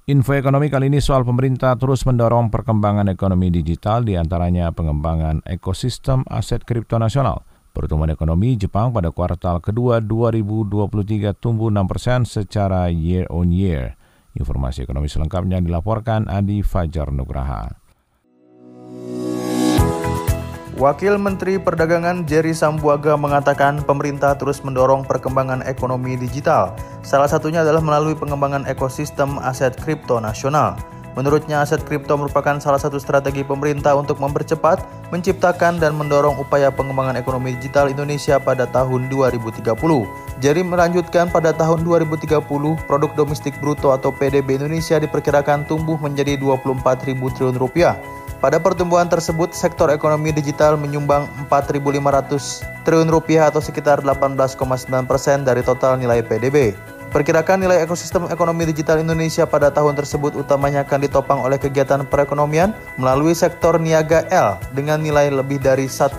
Info 0.07 0.39
ekonomi 0.39 0.71
kali 0.71 0.87
ini 0.87 1.03
soal 1.03 1.27
pemerintah 1.27 1.75
terus 1.75 2.07
mendorong 2.07 2.47
perkembangan 2.47 3.11
ekonomi 3.11 3.51
digital 3.51 4.07
di 4.07 4.15
antaranya 4.15 4.71
pengembangan 4.71 5.43
ekosistem 5.43 6.23
aset 6.31 6.63
kripto 6.63 6.95
nasional. 6.95 7.43
Pertumbuhan 7.75 8.15
ekonomi 8.15 8.55
Jepang 8.55 8.95
pada 8.95 9.11
kuartal 9.11 9.59
kedua 9.59 9.99
2023 9.99 11.35
tumbuh 11.35 11.75
6 11.75 11.91
persen 11.91 12.23
secara 12.23 12.87
year 12.87 13.27
on 13.35 13.51
year. 13.51 13.99
Informasi 14.39 14.87
ekonomi 14.87 15.11
selengkapnya 15.11 15.59
dilaporkan 15.59 16.31
Adi 16.31 16.63
Fajar 16.63 17.11
Nugraha. 17.11 17.86
Wakil 20.77 21.17
Menteri 21.17 21.57
Perdagangan 21.57 22.29
Jerry 22.29 22.53
Sambuaga 22.53 23.17
mengatakan 23.17 23.81
pemerintah 23.81 24.37
terus 24.37 24.61
mendorong 24.61 25.09
perkembangan 25.09 25.65
ekonomi 25.65 26.21
digital. 26.21 26.77
Salah 27.01 27.33
satunya 27.33 27.65
adalah 27.65 27.81
melalui 27.81 28.13
pengembangan 28.13 28.69
ekosistem 28.69 29.41
aset 29.41 29.73
kripto 29.73 30.21
nasional. 30.21 30.77
Menurutnya 31.17 31.65
aset 31.65 31.81
kripto 31.81 32.21
merupakan 32.21 32.61
salah 32.61 32.77
satu 32.77 33.01
strategi 33.01 33.41
pemerintah 33.41 33.97
untuk 33.97 34.21
mempercepat, 34.21 34.85
menciptakan 35.09 35.81
dan 35.81 35.97
mendorong 35.97 36.37
upaya 36.37 36.69
pengembangan 36.69 37.17
ekonomi 37.17 37.57
digital 37.57 37.89
Indonesia 37.89 38.37
pada 38.37 38.69
tahun 38.69 39.09
2030. 39.09 39.65
Jerry 40.45 40.61
melanjutkan 40.61 41.33
pada 41.33 41.57
tahun 41.57 41.89
2030 41.89 42.37
produk 42.85 43.11
domestik 43.17 43.57
bruto 43.65 43.97
atau 43.97 44.13
PDB 44.13 44.61
Indonesia 44.61 45.01
diperkirakan 45.01 45.65
tumbuh 45.65 45.97
menjadi 45.97 46.37
24 46.37 47.09
ribu 47.09 47.33
triliun 47.33 47.57
rupiah 47.57 47.97
pada 48.47 48.63
pertumbuhan 48.63 49.11
tersebut, 49.11 49.51
sektor 49.59 49.91
ekonomi 49.91 50.31
digital 50.31 50.79
menyumbang 50.79 51.27
4.500 51.51 52.87
triliun 52.87 53.11
rupiah 53.11 53.51
atau 53.51 53.59
sekitar 53.59 54.07
18,9 54.07 54.47
persen 55.03 55.43
dari 55.43 55.67
total 55.67 55.99
nilai 55.99 56.23
PDB. 56.23 56.71
Perkirakan 57.11 57.67
nilai 57.67 57.83
ekosistem 57.83 58.31
ekonomi 58.31 58.71
digital 58.71 59.03
Indonesia 59.03 59.51
pada 59.51 59.75
tahun 59.75 59.99
tersebut 59.99 60.39
utamanya 60.39 60.87
akan 60.87 60.99
ditopang 61.03 61.43
oleh 61.43 61.59
kegiatan 61.59 62.07
perekonomian 62.07 62.71
melalui 62.95 63.35
sektor 63.35 63.83
niaga 63.83 64.23
L 64.31 64.63
dengan 64.71 65.03
nilai 65.03 65.27
lebih 65.27 65.59
dari 65.59 65.91
1 65.91 66.15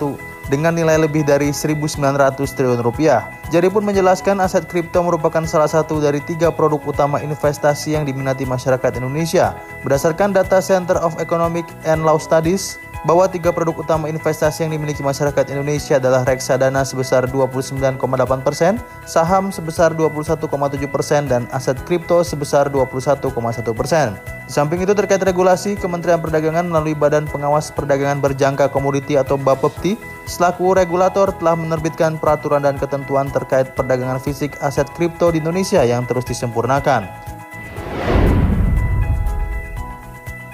dengan 0.48 0.74
nilai 0.74 0.96
lebih 1.00 1.22
dari 1.24 1.52
1.900 1.52 2.00
triliun 2.36 2.80
rupiah. 2.80 3.28
Jadi 3.48 3.68
pun 3.72 3.84
menjelaskan 3.84 4.40
aset 4.44 4.68
kripto 4.68 5.00
merupakan 5.00 5.44
salah 5.48 5.68
satu 5.68 6.00
dari 6.00 6.20
tiga 6.24 6.52
produk 6.52 6.80
utama 6.84 7.20
investasi 7.20 7.96
yang 7.96 8.04
diminati 8.04 8.44
masyarakat 8.44 9.00
Indonesia. 9.00 9.56
Berdasarkan 9.84 10.36
data 10.36 10.60
Center 10.60 11.00
of 11.00 11.16
Economic 11.16 11.64
and 11.88 12.04
Law 12.04 12.20
Studies, 12.20 12.76
bahwa 13.06 13.30
tiga 13.30 13.54
produk 13.54 13.78
utama 13.78 14.10
investasi 14.10 14.66
yang 14.66 14.74
dimiliki 14.74 15.04
masyarakat 15.04 15.44
Indonesia 15.52 16.00
adalah 16.02 16.26
reksadana 16.26 16.82
sebesar 16.82 17.28
29,8 17.30 18.00
persen, 18.42 18.82
saham 19.06 19.54
sebesar 19.54 19.94
21,7 19.94 20.48
persen, 20.90 21.30
dan 21.30 21.46
aset 21.54 21.78
kripto 21.86 22.24
sebesar 22.26 22.66
21,1 22.72 23.30
persen. 23.76 24.18
Di 24.48 24.52
samping 24.56 24.82
itu 24.82 24.96
terkait 24.96 25.20
regulasi, 25.22 25.76
Kementerian 25.76 26.18
Perdagangan 26.18 26.66
melalui 26.66 26.96
Badan 26.96 27.28
Pengawas 27.28 27.70
Perdagangan 27.70 28.18
Berjangka 28.18 28.72
Komoditi 28.72 29.14
atau 29.20 29.36
BAPEPTI 29.36 30.00
selaku 30.24 30.72
regulator 30.72 31.30
telah 31.36 31.56
menerbitkan 31.56 32.16
peraturan 32.16 32.64
dan 32.64 32.80
ketentuan 32.80 33.28
terkait 33.28 33.76
perdagangan 33.76 34.20
fisik 34.20 34.56
aset 34.64 34.88
kripto 34.96 35.28
di 35.32 35.40
Indonesia 35.44 35.84
yang 35.84 36.08
terus 36.08 36.24
disempurnakan. 36.24 37.28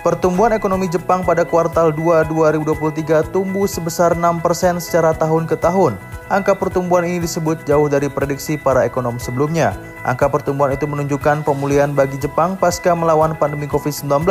Pertumbuhan 0.05 0.53
ekonomi 0.53 0.85
Jepang 0.85 1.25
pada 1.25 1.49
kuartal 1.49 1.89
2 1.89 2.29
2023 2.29 3.33
tumbuh 3.33 3.65
sebesar 3.65 4.13
6% 4.13 4.45
secara 4.77 5.17
tahun 5.17 5.49
ke 5.49 5.57
tahun. 5.57 5.97
Angka 6.29 6.53
pertumbuhan 6.61 7.09
ini 7.09 7.25
disebut 7.25 7.65
jauh 7.65 7.89
dari 7.89 8.13
prediksi 8.13 8.61
para 8.61 8.85
ekonom 8.85 9.17
sebelumnya. 9.17 9.73
Angka 10.05 10.29
pertumbuhan 10.29 10.77
itu 10.77 10.85
menunjukkan 10.85 11.49
pemulihan 11.49 11.89
bagi 11.97 12.21
Jepang 12.21 12.53
pasca 12.61 12.93
melawan 12.93 13.33
pandemi 13.33 13.65
COVID-19. 13.65 14.29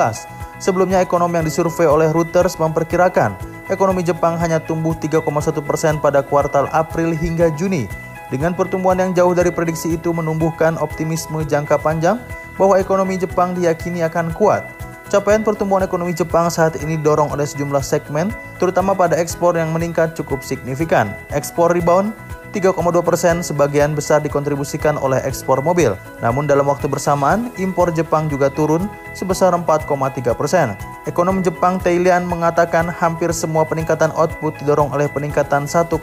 Sebelumnya 0.62 1.02
ekonom 1.02 1.34
yang 1.34 1.42
disurvei 1.42 1.90
oleh 1.90 2.14
Reuters 2.14 2.62
memperkirakan 2.62 3.34
ekonomi 3.74 4.06
Jepang 4.06 4.38
hanya 4.38 4.62
tumbuh 4.62 4.94
3,1 4.94 5.26
persen 5.66 5.98
pada 5.98 6.22
kuartal 6.22 6.70
April 6.70 7.18
hingga 7.18 7.50
Juni. 7.58 7.90
Dengan 8.30 8.54
pertumbuhan 8.54 9.02
yang 9.02 9.18
jauh 9.18 9.34
dari 9.34 9.50
prediksi 9.50 9.98
itu 9.98 10.14
menumbuhkan 10.14 10.78
optimisme 10.78 11.42
jangka 11.50 11.82
panjang 11.82 12.22
bahwa 12.62 12.78
ekonomi 12.78 13.18
Jepang 13.18 13.58
diyakini 13.58 14.06
akan 14.06 14.30
kuat. 14.38 14.83
Capaian 15.14 15.46
pertumbuhan 15.46 15.86
ekonomi 15.86 16.10
Jepang 16.10 16.50
saat 16.50 16.74
ini 16.82 16.98
didorong 16.98 17.30
oleh 17.30 17.46
sejumlah 17.46 17.86
segmen, 17.86 18.34
terutama 18.58 18.98
pada 18.98 19.14
ekspor 19.14 19.54
yang 19.54 19.70
meningkat 19.70 20.18
cukup 20.18 20.42
signifikan. 20.42 21.14
Ekspor 21.30 21.70
rebound 21.70 22.18
3,2 22.54 23.02
persen 23.02 23.42
sebagian 23.42 23.98
besar 23.98 24.22
dikontribusikan 24.22 24.94
oleh 25.02 25.18
ekspor 25.26 25.66
mobil. 25.66 25.98
Namun 26.22 26.46
dalam 26.46 26.70
waktu 26.70 26.86
bersamaan, 26.86 27.50
impor 27.58 27.90
Jepang 27.90 28.30
juga 28.30 28.54
turun 28.54 28.86
sebesar 29.18 29.58
4,3 29.58 30.38
persen. 30.38 30.78
Ekonom 31.10 31.42
Jepang 31.42 31.82
Tailian 31.82 32.24
mengatakan 32.30 32.88
hampir 32.88 33.34
semua 33.34 33.66
peningkatan 33.66 34.14
output 34.14 34.54
didorong 34.62 34.94
oleh 34.94 35.10
peningkatan 35.10 35.66
1,8 35.66 35.98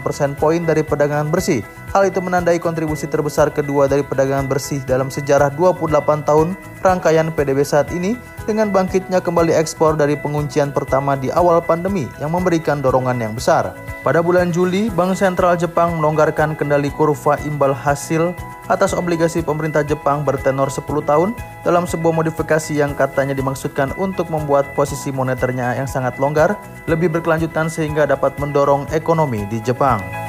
persen 0.00 0.38
poin 0.38 0.62
dari 0.62 0.86
perdagangan 0.86 1.34
bersih. 1.34 1.66
Hal 1.90 2.06
itu 2.06 2.22
menandai 2.22 2.62
kontribusi 2.62 3.10
terbesar 3.10 3.50
kedua 3.50 3.90
dari 3.90 4.06
perdagangan 4.06 4.46
bersih 4.46 4.78
dalam 4.86 5.10
sejarah 5.10 5.50
28 5.52 6.22
tahun 6.22 6.54
rangkaian 6.78 7.34
PDB 7.34 7.66
saat 7.66 7.90
ini 7.90 8.14
dengan 8.48 8.72
bangkitnya 8.72 9.20
kembali 9.20 9.52
ekspor 9.52 9.98
dari 9.98 10.16
penguncian 10.16 10.72
pertama 10.72 11.18
di 11.18 11.28
awal 11.28 11.60
pandemi 11.60 12.08
yang 12.16 12.32
memberikan 12.32 12.80
dorongan 12.80 13.20
yang 13.20 13.34
besar. 13.36 13.76
Pada 14.00 14.24
bulan 14.24 14.48
Juli, 14.48 14.88
Bank 14.88 15.20
Sentral 15.20 15.60
Jepang 15.60 15.87
melonggarkan 15.96 16.52
kendali 16.52 16.92
kurva 16.92 17.40
imbal 17.48 17.72
hasil 17.72 18.36
atas 18.68 18.92
obligasi 18.92 19.40
pemerintah 19.40 19.80
Jepang 19.80 20.28
bertenor 20.28 20.68
10 20.68 20.84
tahun 21.08 21.32
dalam 21.64 21.88
sebuah 21.88 22.12
modifikasi 22.12 22.76
yang 22.76 22.92
katanya 22.92 23.32
dimaksudkan 23.32 23.96
untuk 23.96 24.28
membuat 24.28 24.76
posisi 24.76 25.08
moneternya 25.08 25.80
yang 25.80 25.88
sangat 25.88 26.20
longgar 26.20 26.60
lebih 26.84 27.08
berkelanjutan 27.08 27.72
sehingga 27.72 28.04
dapat 28.04 28.36
mendorong 28.36 28.84
ekonomi 28.92 29.48
di 29.48 29.64
Jepang. 29.64 30.27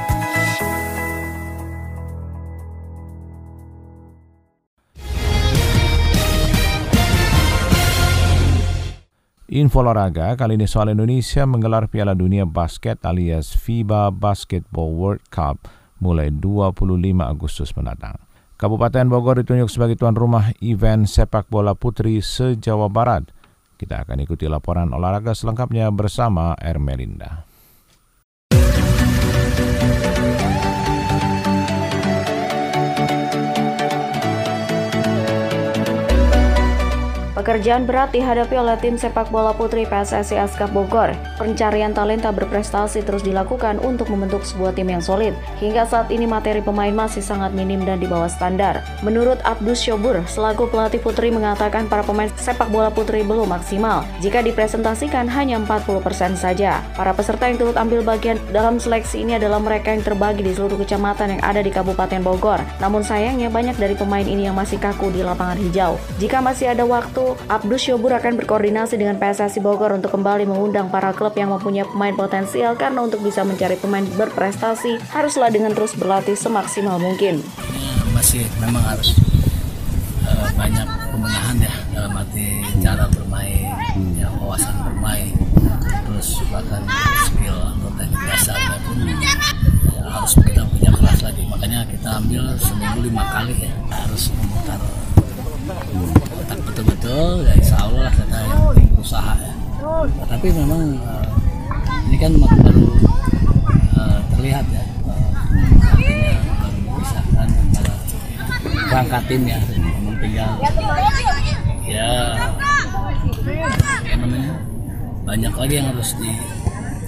Info 9.49 9.81
olahraga 9.81 10.37
kali 10.37 10.61
ini 10.61 10.69
soal 10.69 10.93
Indonesia 10.93 11.41
menggelar 11.41 11.89
Piala 11.89 12.13
Dunia 12.13 12.45
Basket 12.45 13.01
alias 13.01 13.57
FIBA 13.57 14.13
Basketball 14.13 14.93
World 14.93 15.25
Cup 15.33 15.65
mulai 15.97 16.29
25 16.29 16.85
Agustus 17.25 17.73
mendatang. 17.73 18.21
Kabupaten 18.61 19.09
Bogor 19.09 19.41
ditunjuk 19.41 19.65
sebagai 19.73 19.97
tuan 19.97 20.13
rumah 20.13 20.53
event 20.61 21.09
sepak 21.09 21.49
bola 21.49 21.73
putri 21.73 22.21
se-Jawa 22.21 22.93
Barat. 22.93 23.25
Kita 23.73 24.05
akan 24.05 24.21
ikuti 24.21 24.45
laporan 24.45 24.93
olahraga 24.93 25.33
selengkapnya 25.33 25.89
bersama 25.89 26.53
Ermelinda. 26.61 27.49
Pekerjaan 37.39 37.87
berat 37.87 38.11
dihadapi 38.11 38.51
oleh 38.59 38.75
tim 38.83 38.99
sepak 38.99 39.31
bola 39.31 39.55
putri 39.55 39.87
PSSI 39.87 40.43
Askap 40.43 40.75
Bogor. 40.75 41.15
Pencarian 41.39 41.95
talenta 41.95 42.35
berprestasi 42.35 42.99
terus 42.99 43.23
dilakukan 43.23 43.79
untuk 43.79 44.11
membentuk 44.11 44.43
sebuah 44.43 44.75
tim 44.75 44.91
yang 44.91 44.99
solid. 44.99 45.31
Hingga 45.63 45.87
saat 45.87 46.11
ini 46.11 46.27
materi 46.27 46.59
pemain 46.59 46.91
masih 46.91 47.23
sangat 47.23 47.55
minim 47.55 47.87
dan 47.87 48.03
di 48.03 48.11
bawah 48.11 48.27
standar. 48.27 48.83
Menurut 49.07 49.39
Abdus 49.47 49.79
Syobur, 49.79 50.19
selaku 50.27 50.67
pelatih 50.67 50.99
putri 50.99 51.31
mengatakan 51.31 51.87
para 51.87 52.03
pemain 52.03 52.27
sepak 52.35 52.67
bola 52.75 52.91
putri 52.91 53.23
belum 53.23 53.47
maksimal. 53.55 54.03
Jika 54.19 54.43
dipresentasikan 54.43 55.31
hanya 55.31 55.63
40% 55.63 56.35
saja. 56.35 56.83
Para 56.99 57.15
peserta 57.15 57.47
yang 57.47 57.55
turut 57.55 57.79
ambil 57.79 58.03
bagian 58.03 58.35
dalam 58.51 58.83
seleksi 58.83 59.23
ini 59.23 59.39
adalah 59.39 59.63
mereka 59.63 59.95
yang 59.95 60.03
terbagi 60.03 60.43
di 60.43 60.51
seluruh 60.51 60.75
kecamatan 60.75 61.39
yang 61.39 61.41
ada 61.47 61.63
di 61.63 61.71
Kabupaten 61.71 62.19
Bogor. 62.19 62.59
Namun 62.83 62.99
sayangnya 62.99 63.47
banyak 63.47 63.79
dari 63.79 63.95
pemain 63.95 64.27
ini 64.27 64.51
yang 64.51 64.59
masih 64.59 64.75
kaku 64.75 65.07
di 65.15 65.23
lapangan 65.23 65.55
hijau. 65.55 65.95
Jika 66.19 66.43
masih 66.43 66.75
ada 66.75 66.83
waktu, 66.83 67.28
Abdus 67.49 67.85
Syobur 67.85 68.13
akan 68.15 68.39
berkoordinasi 68.39 68.95
dengan 68.95 69.17
PSSI 69.17 69.59
Bogor 69.59 69.93
untuk 69.93 70.13
kembali 70.13 70.47
mengundang 70.47 70.87
para 70.87 71.11
klub 71.11 71.35
yang 71.35 71.51
mempunyai 71.53 71.85
pemain 71.85 72.15
potensial 72.15 72.73
karena 72.79 73.03
untuk 73.03 73.19
bisa 73.21 73.43
mencari 73.43 73.75
pemain 73.75 74.05
berprestasi 74.05 75.01
haruslah 75.11 75.51
dengan 75.51 75.75
terus 75.75 75.93
berlatih 75.97 76.37
semaksimal 76.37 76.97
mungkin. 76.97 77.41
Masih 78.15 78.45
memang 78.63 78.81
harus 78.83 79.17
uh, 80.25 80.47
banyak 80.55 80.87
pembenahan 81.13 81.57
ya 81.59 81.73
dalam 81.93 82.13
arti 82.15 82.63
cara 82.79 83.05
bermain, 83.11 83.75
ya, 84.15 84.27
wawasan 84.39 84.75
bermain, 84.85 85.35
terus 86.07 86.39
bahkan 86.47 86.83
skill 87.27 87.57
atau 87.57 87.89
teknik 87.99 88.21
dasarnya 88.23 88.77
pun 88.87 88.97
ya, 89.03 89.33
harus 90.07 90.33
kita 90.39 90.63
punya 90.63 90.91
kelas 90.95 91.19
lagi. 91.21 91.43
Makanya 91.47 91.79
kita 91.91 92.09
ambil 92.17 92.43
seminggu 92.57 92.99
lima 93.03 93.23
kali 93.29 93.55
ya 93.67 93.71
harus 93.91 94.31
memutar 94.35 94.79
betul-betul 96.65 97.45
ya 97.45 97.53
insya 97.53 97.77
Allah 97.85 98.09
lah 98.09 98.13
kita 98.13 98.25
penting 98.25 98.89
usaha 98.97 99.33
ya. 99.37 99.53
Nah, 99.89 100.27
tapi 100.29 100.47
memang 100.53 100.81
uh, 101.01 101.27
ini 102.09 102.17
kan 102.17 102.31
baru 102.37 102.85
uh, 103.97 104.19
terlihat 104.33 104.65
ya 104.73 104.83
uh, 105.05 105.29
artinya 105.93 106.41
baru 106.57 106.79
bisa 106.97 107.19
kan 107.33 107.49
antara 107.49 107.93
berangkat 108.89 109.23
tim 109.29 109.41
ya 109.45 109.59
memang 109.77 110.15
tinggal 110.17 110.51
ya 111.85 112.11
namanya 114.17 114.53
banyak 115.25 115.53
lagi 115.53 115.73
yang 115.77 115.87
harus 115.93 116.09
di 116.17 116.31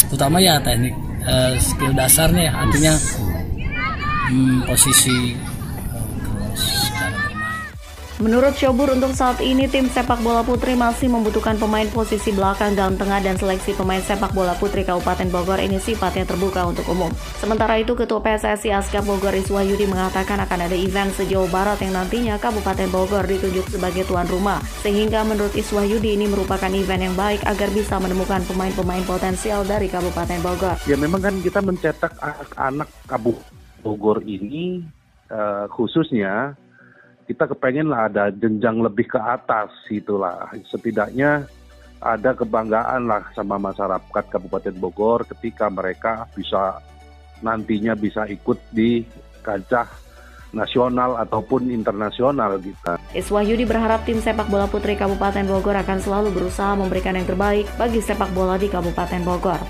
terutama 0.09 0.37
ya 0.37 0.61
teknik 0.61 0.93
uh, 1.25 1.53
skill 1.57 1.93
dasarnya 1.97 2.49
ya 2.49 2.53
artinya 2.53 2.93
hmm, 4.29 4.69
posisi 4.69 5.33
Menurut 8.21 8.53
Syobur, 8.53 8.85
untuk 8.93 9.17
saat 9.17 9.41
ini 9.41 9.65
tim 9.65 9.89
sepak 9.89 10.21
bola 10.21 10.45
putri 10.45 10.77
masih 10.77 11.09
membutuhkan 11.09 11.57
pemain 11.57 11.89
posisi 11.89 12.29
belakang 12.29 12.77
dalam 12.77 12.93
tengah 12.93 13.17
dan 13.17 13.33
seleksi 13.33 13.73
pemain 13.73 13.97
sepak 13.97 14.29
bola 14.37 14.53
putri 14.61 14.85
Kabupaten 14.85 15.25
Bogor 15.33 15.57
ini 15.57 15.81
sifatnya 15.81 16.29
terbuka 16.29 16.69
untuk 16.69 16.85
umum. 16.93 17.09
Sementara 17.41 17.81
itu, 17.81 17.97
Ketua 17.97 18.21
PSSI 18.21 18.77
Aska 18.77 19.01
Bogor 19.01 19.33
Iswa 19.33 19.65
Yudi 19.65 19.89
mengatakan 19.89 20.37
akan 20.37 20.69
ada 20.69 20.77
event 20.77 21.09
sejauh 21.17 21.49
barat 21.49 21.81
yang 21.81 21.97
nantinya 21.97 22.37
Kabupaten 22.37 22.93
Bogor 22.93 23.25
ditunjuk 23.25 23.65
sebagai 23.73 24.05
tuan 24.05 24.29
rumah. 24.29 24.61
Sehingga 24.85 25.25
menurut 25.25 25.57
Iswa 25.57 25.81
Yudi 25.81 26.13
ini 26.13 26.29
merupakan 26.29 26.69
event 26.69 27.01
yang 27.01 27.17
baik 27.17 27.41
agar 27.49 27.73
bisa 27.73 27.97
menemukan 27.97 28.45
pemain-pemain 28.45 29.01
potensial 29.01 29.65
dari 29.65 29.89
Kabupaten 29.89 30.45
Bogor. 30.45 30.77
Ya 30.85 30.93
memang 30.93 31.25
kan 31.25 31.41
kita 31.41 31.57
mencetak 31.65 32.13
anak-anak 32.21 32.85
Kabupaten 33.09 33.81
Bogor 33.81 34.21
ini 34.29 34.85
uh, 35.33 35.65
khususnya 35.73 36.53
kita 37.27 37.49
kepengen 37.51 37.91
lah 37.91 38.09
ada 38.09 38.29
jenjang 38.33 38.81
lebih 38.81 39.11
ke 39.11 39.19
atas 39.19 39.69
itulah 39.89 40.49
setidaknya 40.65 41.45
ada 42.01 42.33
kebanggaan 42.33 43.05
lah 43.05 43.29
sama 43.37 43.61
masyarakat 43.61 44.25
Kabupaten 44.25 44.75
Bogor 44.81 45.23
ketika 45.29 45.69
mereka 45.69 46.25
bisa 46.33 46.81
nantinya 47.45 47.93
bisa 47.93 48.25
ikut 48.25 48.57
di 48.73 49.05
kancah 49.45 49.85
nasional 50.51 51.15
ataupun 51.15 51.71
internasional 51.71 52.59
kita. 52.59 52.99
Iswahyudi 53.15 53.63
berharap 53.63 54.03
tim 54.03 54.19
sepak 54.19 54.51
bola 54.51 54.67
putri 54.67 54.99
Kabupaten 54.99 55.47
Bogor 55.47 55.77
akan 55.79 55.99
selalu 56.03 56.29
berusaha 56.35 56.75
memberikan 56.75 57.15
yang 57.15 57.27
terbaik 57.29 57.69
bagi 57.79 58.03
sepak 58.03 58.29
bola 58.35 58.59
di 58.59 58.67
Kabupaten 58.67 59.21
Bogor. 59.23 59.61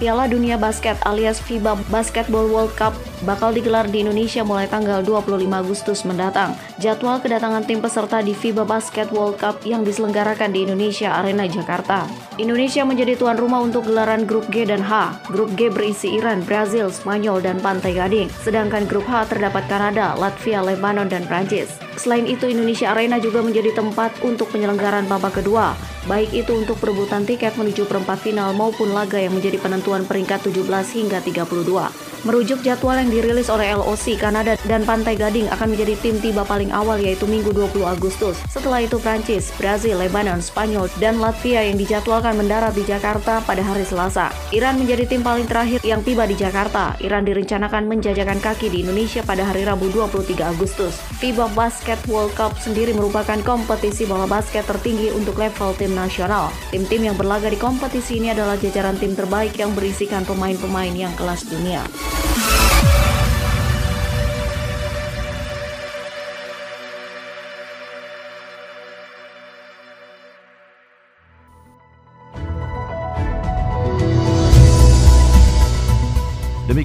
Piala 0.00 0.24
Dunia 0.24 0.56
Basket 0.56 0.96
alias 1.04 1.44
FIBA 1.44 1.76
Basketball 1.92 2.48
World 2.48 2.72
Cup 2.72 2.96
bakal 3.24 3.52
digelar 3.52 3.88
di 3.88 4.02
Indonesia 4.04 4.40
mulai 4.44 4.66
tanggal 4.66 5.04
25 5.04 5.46
Agustus 5.50 6.04
mendatang. 6.08 6.56
Jadwal 6.80 7.20
kedatangan 7.20 7.64
tim 7.68 7.84
peserta 7.84 8.24
di 8.24 8.32
FIBA 8.32 8.64
Basket 8.64 9.08
World 9.12 9.36
Cup 9.36 9.60
yang 9.68 9.84
diselenggarakan 9.84 10.52
di 10.52 10.64
Indonesia 10.64 11.12
Arena 11.20 11.44
Jakarta. 11.44 12.08
Indonesia 12.40 12.80
menjadi 12.88 13.20
tuan 13.20 13.36
rumah 13.36 13.60
untuk 13.60 13.84
gelaran 13.84 14.24
grup 14.24 14.48
G 14.48 14.64
dan 14.64 14.80
H. 14.80 15.20
Grup 15.28 15.52
G 15.60 15.68
berisi 15.68 16.16
Iran, 16.16 16.40
Brazil, 16.40 16.88
Spanyol, 16.88 17.44
dan 17.44 17.60
Pantai 17.60 17.92
Gading. 17.92 18.32
Sedangkan 18.32 18.88
grup 18.88 19.04
H 19.04 19.28
terdapat 19.28 19.68
Kanada, 19.68 20.16
Latvia, 20.16 20.64
Lebanon, 20.64 21.10
dan 21.10 21.28
Prancis. 21.28 21.68
Selain 22.00 22.24
itu, 22.24 22.48
Indonesia 22.48 22.96
Arena 22.96 23.20
juga 23.20 23.44
menjadi 23.44 23.76
tempat 23.76 24.24
untuk 24.24 24.48
penyelenggaraan 24.48 25.04
babak 25.04 25.44
kedua, 25.44 25.76
baik 26.08 26.32
itu 26.32 26.56
untuk 26.56 26.80
perebutan 26.80 27.28
tiket 27.28 27.60
menuju 27.60 27.84
perempat 27.84 28.24
final 28.24 28.56
maupun 28.56 28.96
laga 28.96 29.20
yang 29.20 29.36
menjadi 29.36 29.60
penentuan 29.60 30.08
peringkat 30.08 30.40
17 30.48 30.64
hingga 30.96 31.20
32. 31.20 32.08
Merujuk 32.24 32.60
jadwal 32.64 33.00
yang 33.00 33.09
dirilis 33.10 33.50
oleh 33.50 33.74
LOC, 33.74 34.16
Kanada 34.16 34.54
dan 34.64 34.86
Pantai 34.86 35.18
Gading 35.18 35.50
akan 35.50 35.74
menjadi 35.74 35.94
tim 35.98 36.16
tiba 36.22 36.46
paling 36.46 36.70
awal 36.70 36.96
yaitu 37.02 37.26
Minggu 37.26 37.50
20 37.52 37.82
Agustus. 37.84 38.38
Setelah 38.46 38.86
itu 38.86 38.96
Prancis, 39.02 39.50
Brazil, 39.58 39.98
Lebanon, 39.98 40.38
Spanyol, 40.38 40.86
dan 41.02 41.18
Latvia 41.18 41.66
yang 41.66 41.76
dijadwalkan 41.76 42.38
mendarat 42.38 42.72
di 42.72 42.86
Jakarta 42.86 43.42
pada 43.42 43.60
hari 43.60 43.82
Selasa. 43.82 44.30
Iran 44.54 44.78
menjadi 44.78 45.10
tim 45.10 45.20
paling 45.20 45.50
terakhir 45.50 45.82
yang 45.82 46.00
tiba 46.06 46.24
di 46.24 46.38
Jakarta. 46.38 46.94
Iran 47.02 47.26
direncanakan 47.26 47.90
menjajakan 47.90 48.38
kaki 48.38 48.70
di 48.70 48.86
Indonesia 48.86 49.20
pada 49.26 49.42
hari 49.42 49.66
Rabu 49.66 49.90
23 49.90 50.46
Agustus. 50.46 50.96
FIBA 51.18 51.50
Basket 51.52 52.00
World 52.06 52.32
Cup 52.38 52.54
sendiri 52.56 52.94
merupakan 52.94 53.36
kompetisi 53.42 54.06
bola 54.06 54.30
basket 54.30 54.62
tertinggi 54.64 55.10
untuk 55.10 55.36
level 55.36 55.74
tim 55.74 55.92
nasional. 55.92 56.54
Tim-tim 56.70 57.10
yang 57.10 57.16
berlaga 57.18 57.50
di 57.50 57.58
kompetisi 57.58 58.22
ini 58.22 58.30
adalah 58.30 58.54
jajaran 58.54 58.96
tim 58.96 59.18
terbaik 59.18 59.58
yang 59.58 59.74
berisikan 59.74 60.22
pemain-pemain 60.22 60.94
yang 60.94 61.12
kelas 61.18 61.48
dunia. 61.50 61.82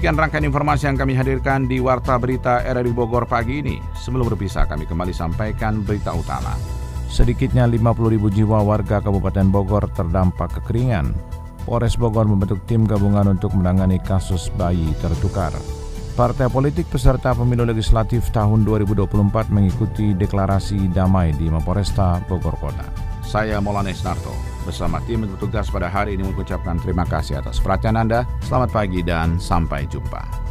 Demikian 0.06 0.22
rangkaian 0.22 0.46
informasi 0.46 0.86
yang 0.86 0.98
kami 1.02 1.18
hadirkan 1.18 1.66
di 1.66 1.82
Warta 1.82 2.14
Berita 2.14 2.62
RRI 2.62 2.94
Bogor 2.94 3.26
pagi 3.26 3.58
ini. 3.58 3.82
Sebelum 3.98 4.30
berpisah, 4.30 4.62
kami 4.62 4.86
kembali 4.86 5.10
sampaikan 5.10 5.82
berita 5.82 6.14
utama. 6.14 6.54
Sedikitnya 7.10 7.66
50 7.66 8.14
ribu 8.14 8.30
jiwa 8.30 8.62
warga 8.62 9.02
Kabupaten 9.02 9.50
Bogor 9.50 9.90
terdampak 9.98 10.62
kekeringan. 10.62 11.10
Polres 11.66 11.98
Bogor 11.98 12.22
membentuk 12.22 12.62
tim 12.70 12.86
gabungan 12.86 13.34
untuk 13.34 13.50
menangani 13.58 13.98
kasus 13.98 14.46
bayi 14.54 14.94
tertukar. 15.02 15.50
Partai 16.14 16.54
politik 16.54 16.86
peserta 16.86 17.34
pemilu 17.34 17.66
legislatif 17.66 18.30
tahun 18.30 18.62
2024 18.62 19.10
mengikuti 19.50 20.14
deklarasi 20.14 20.86
damai 20.94 21.34
di 21.34 21.50
Mapolresta 21.50 22.22
Bogor 22.30 22.54
Kota. 22.62 23.05
Saya 23.26 23.58
Molanes 23.58 24.06
Narto 24.06 24.30
bersama 24.62 25.02
tim 25.02 25.26
bertugas 25.26 25.66
pada 25.66 25.90
hari 25.90 26.14
ini 26.14 26.30
mengucapkan 26.30 26.78
terima 26.78 27.02
kasih 27.02 27.42
atas 27.42 27.58
perhatian 27.58 27.98
Anda. 27.98 28.22
Selamat 28.38 28.70
pagi 28.70 29.02
dan 29.02 29.42
sampai 29.42 29.82
jumpa. 29.90 30.45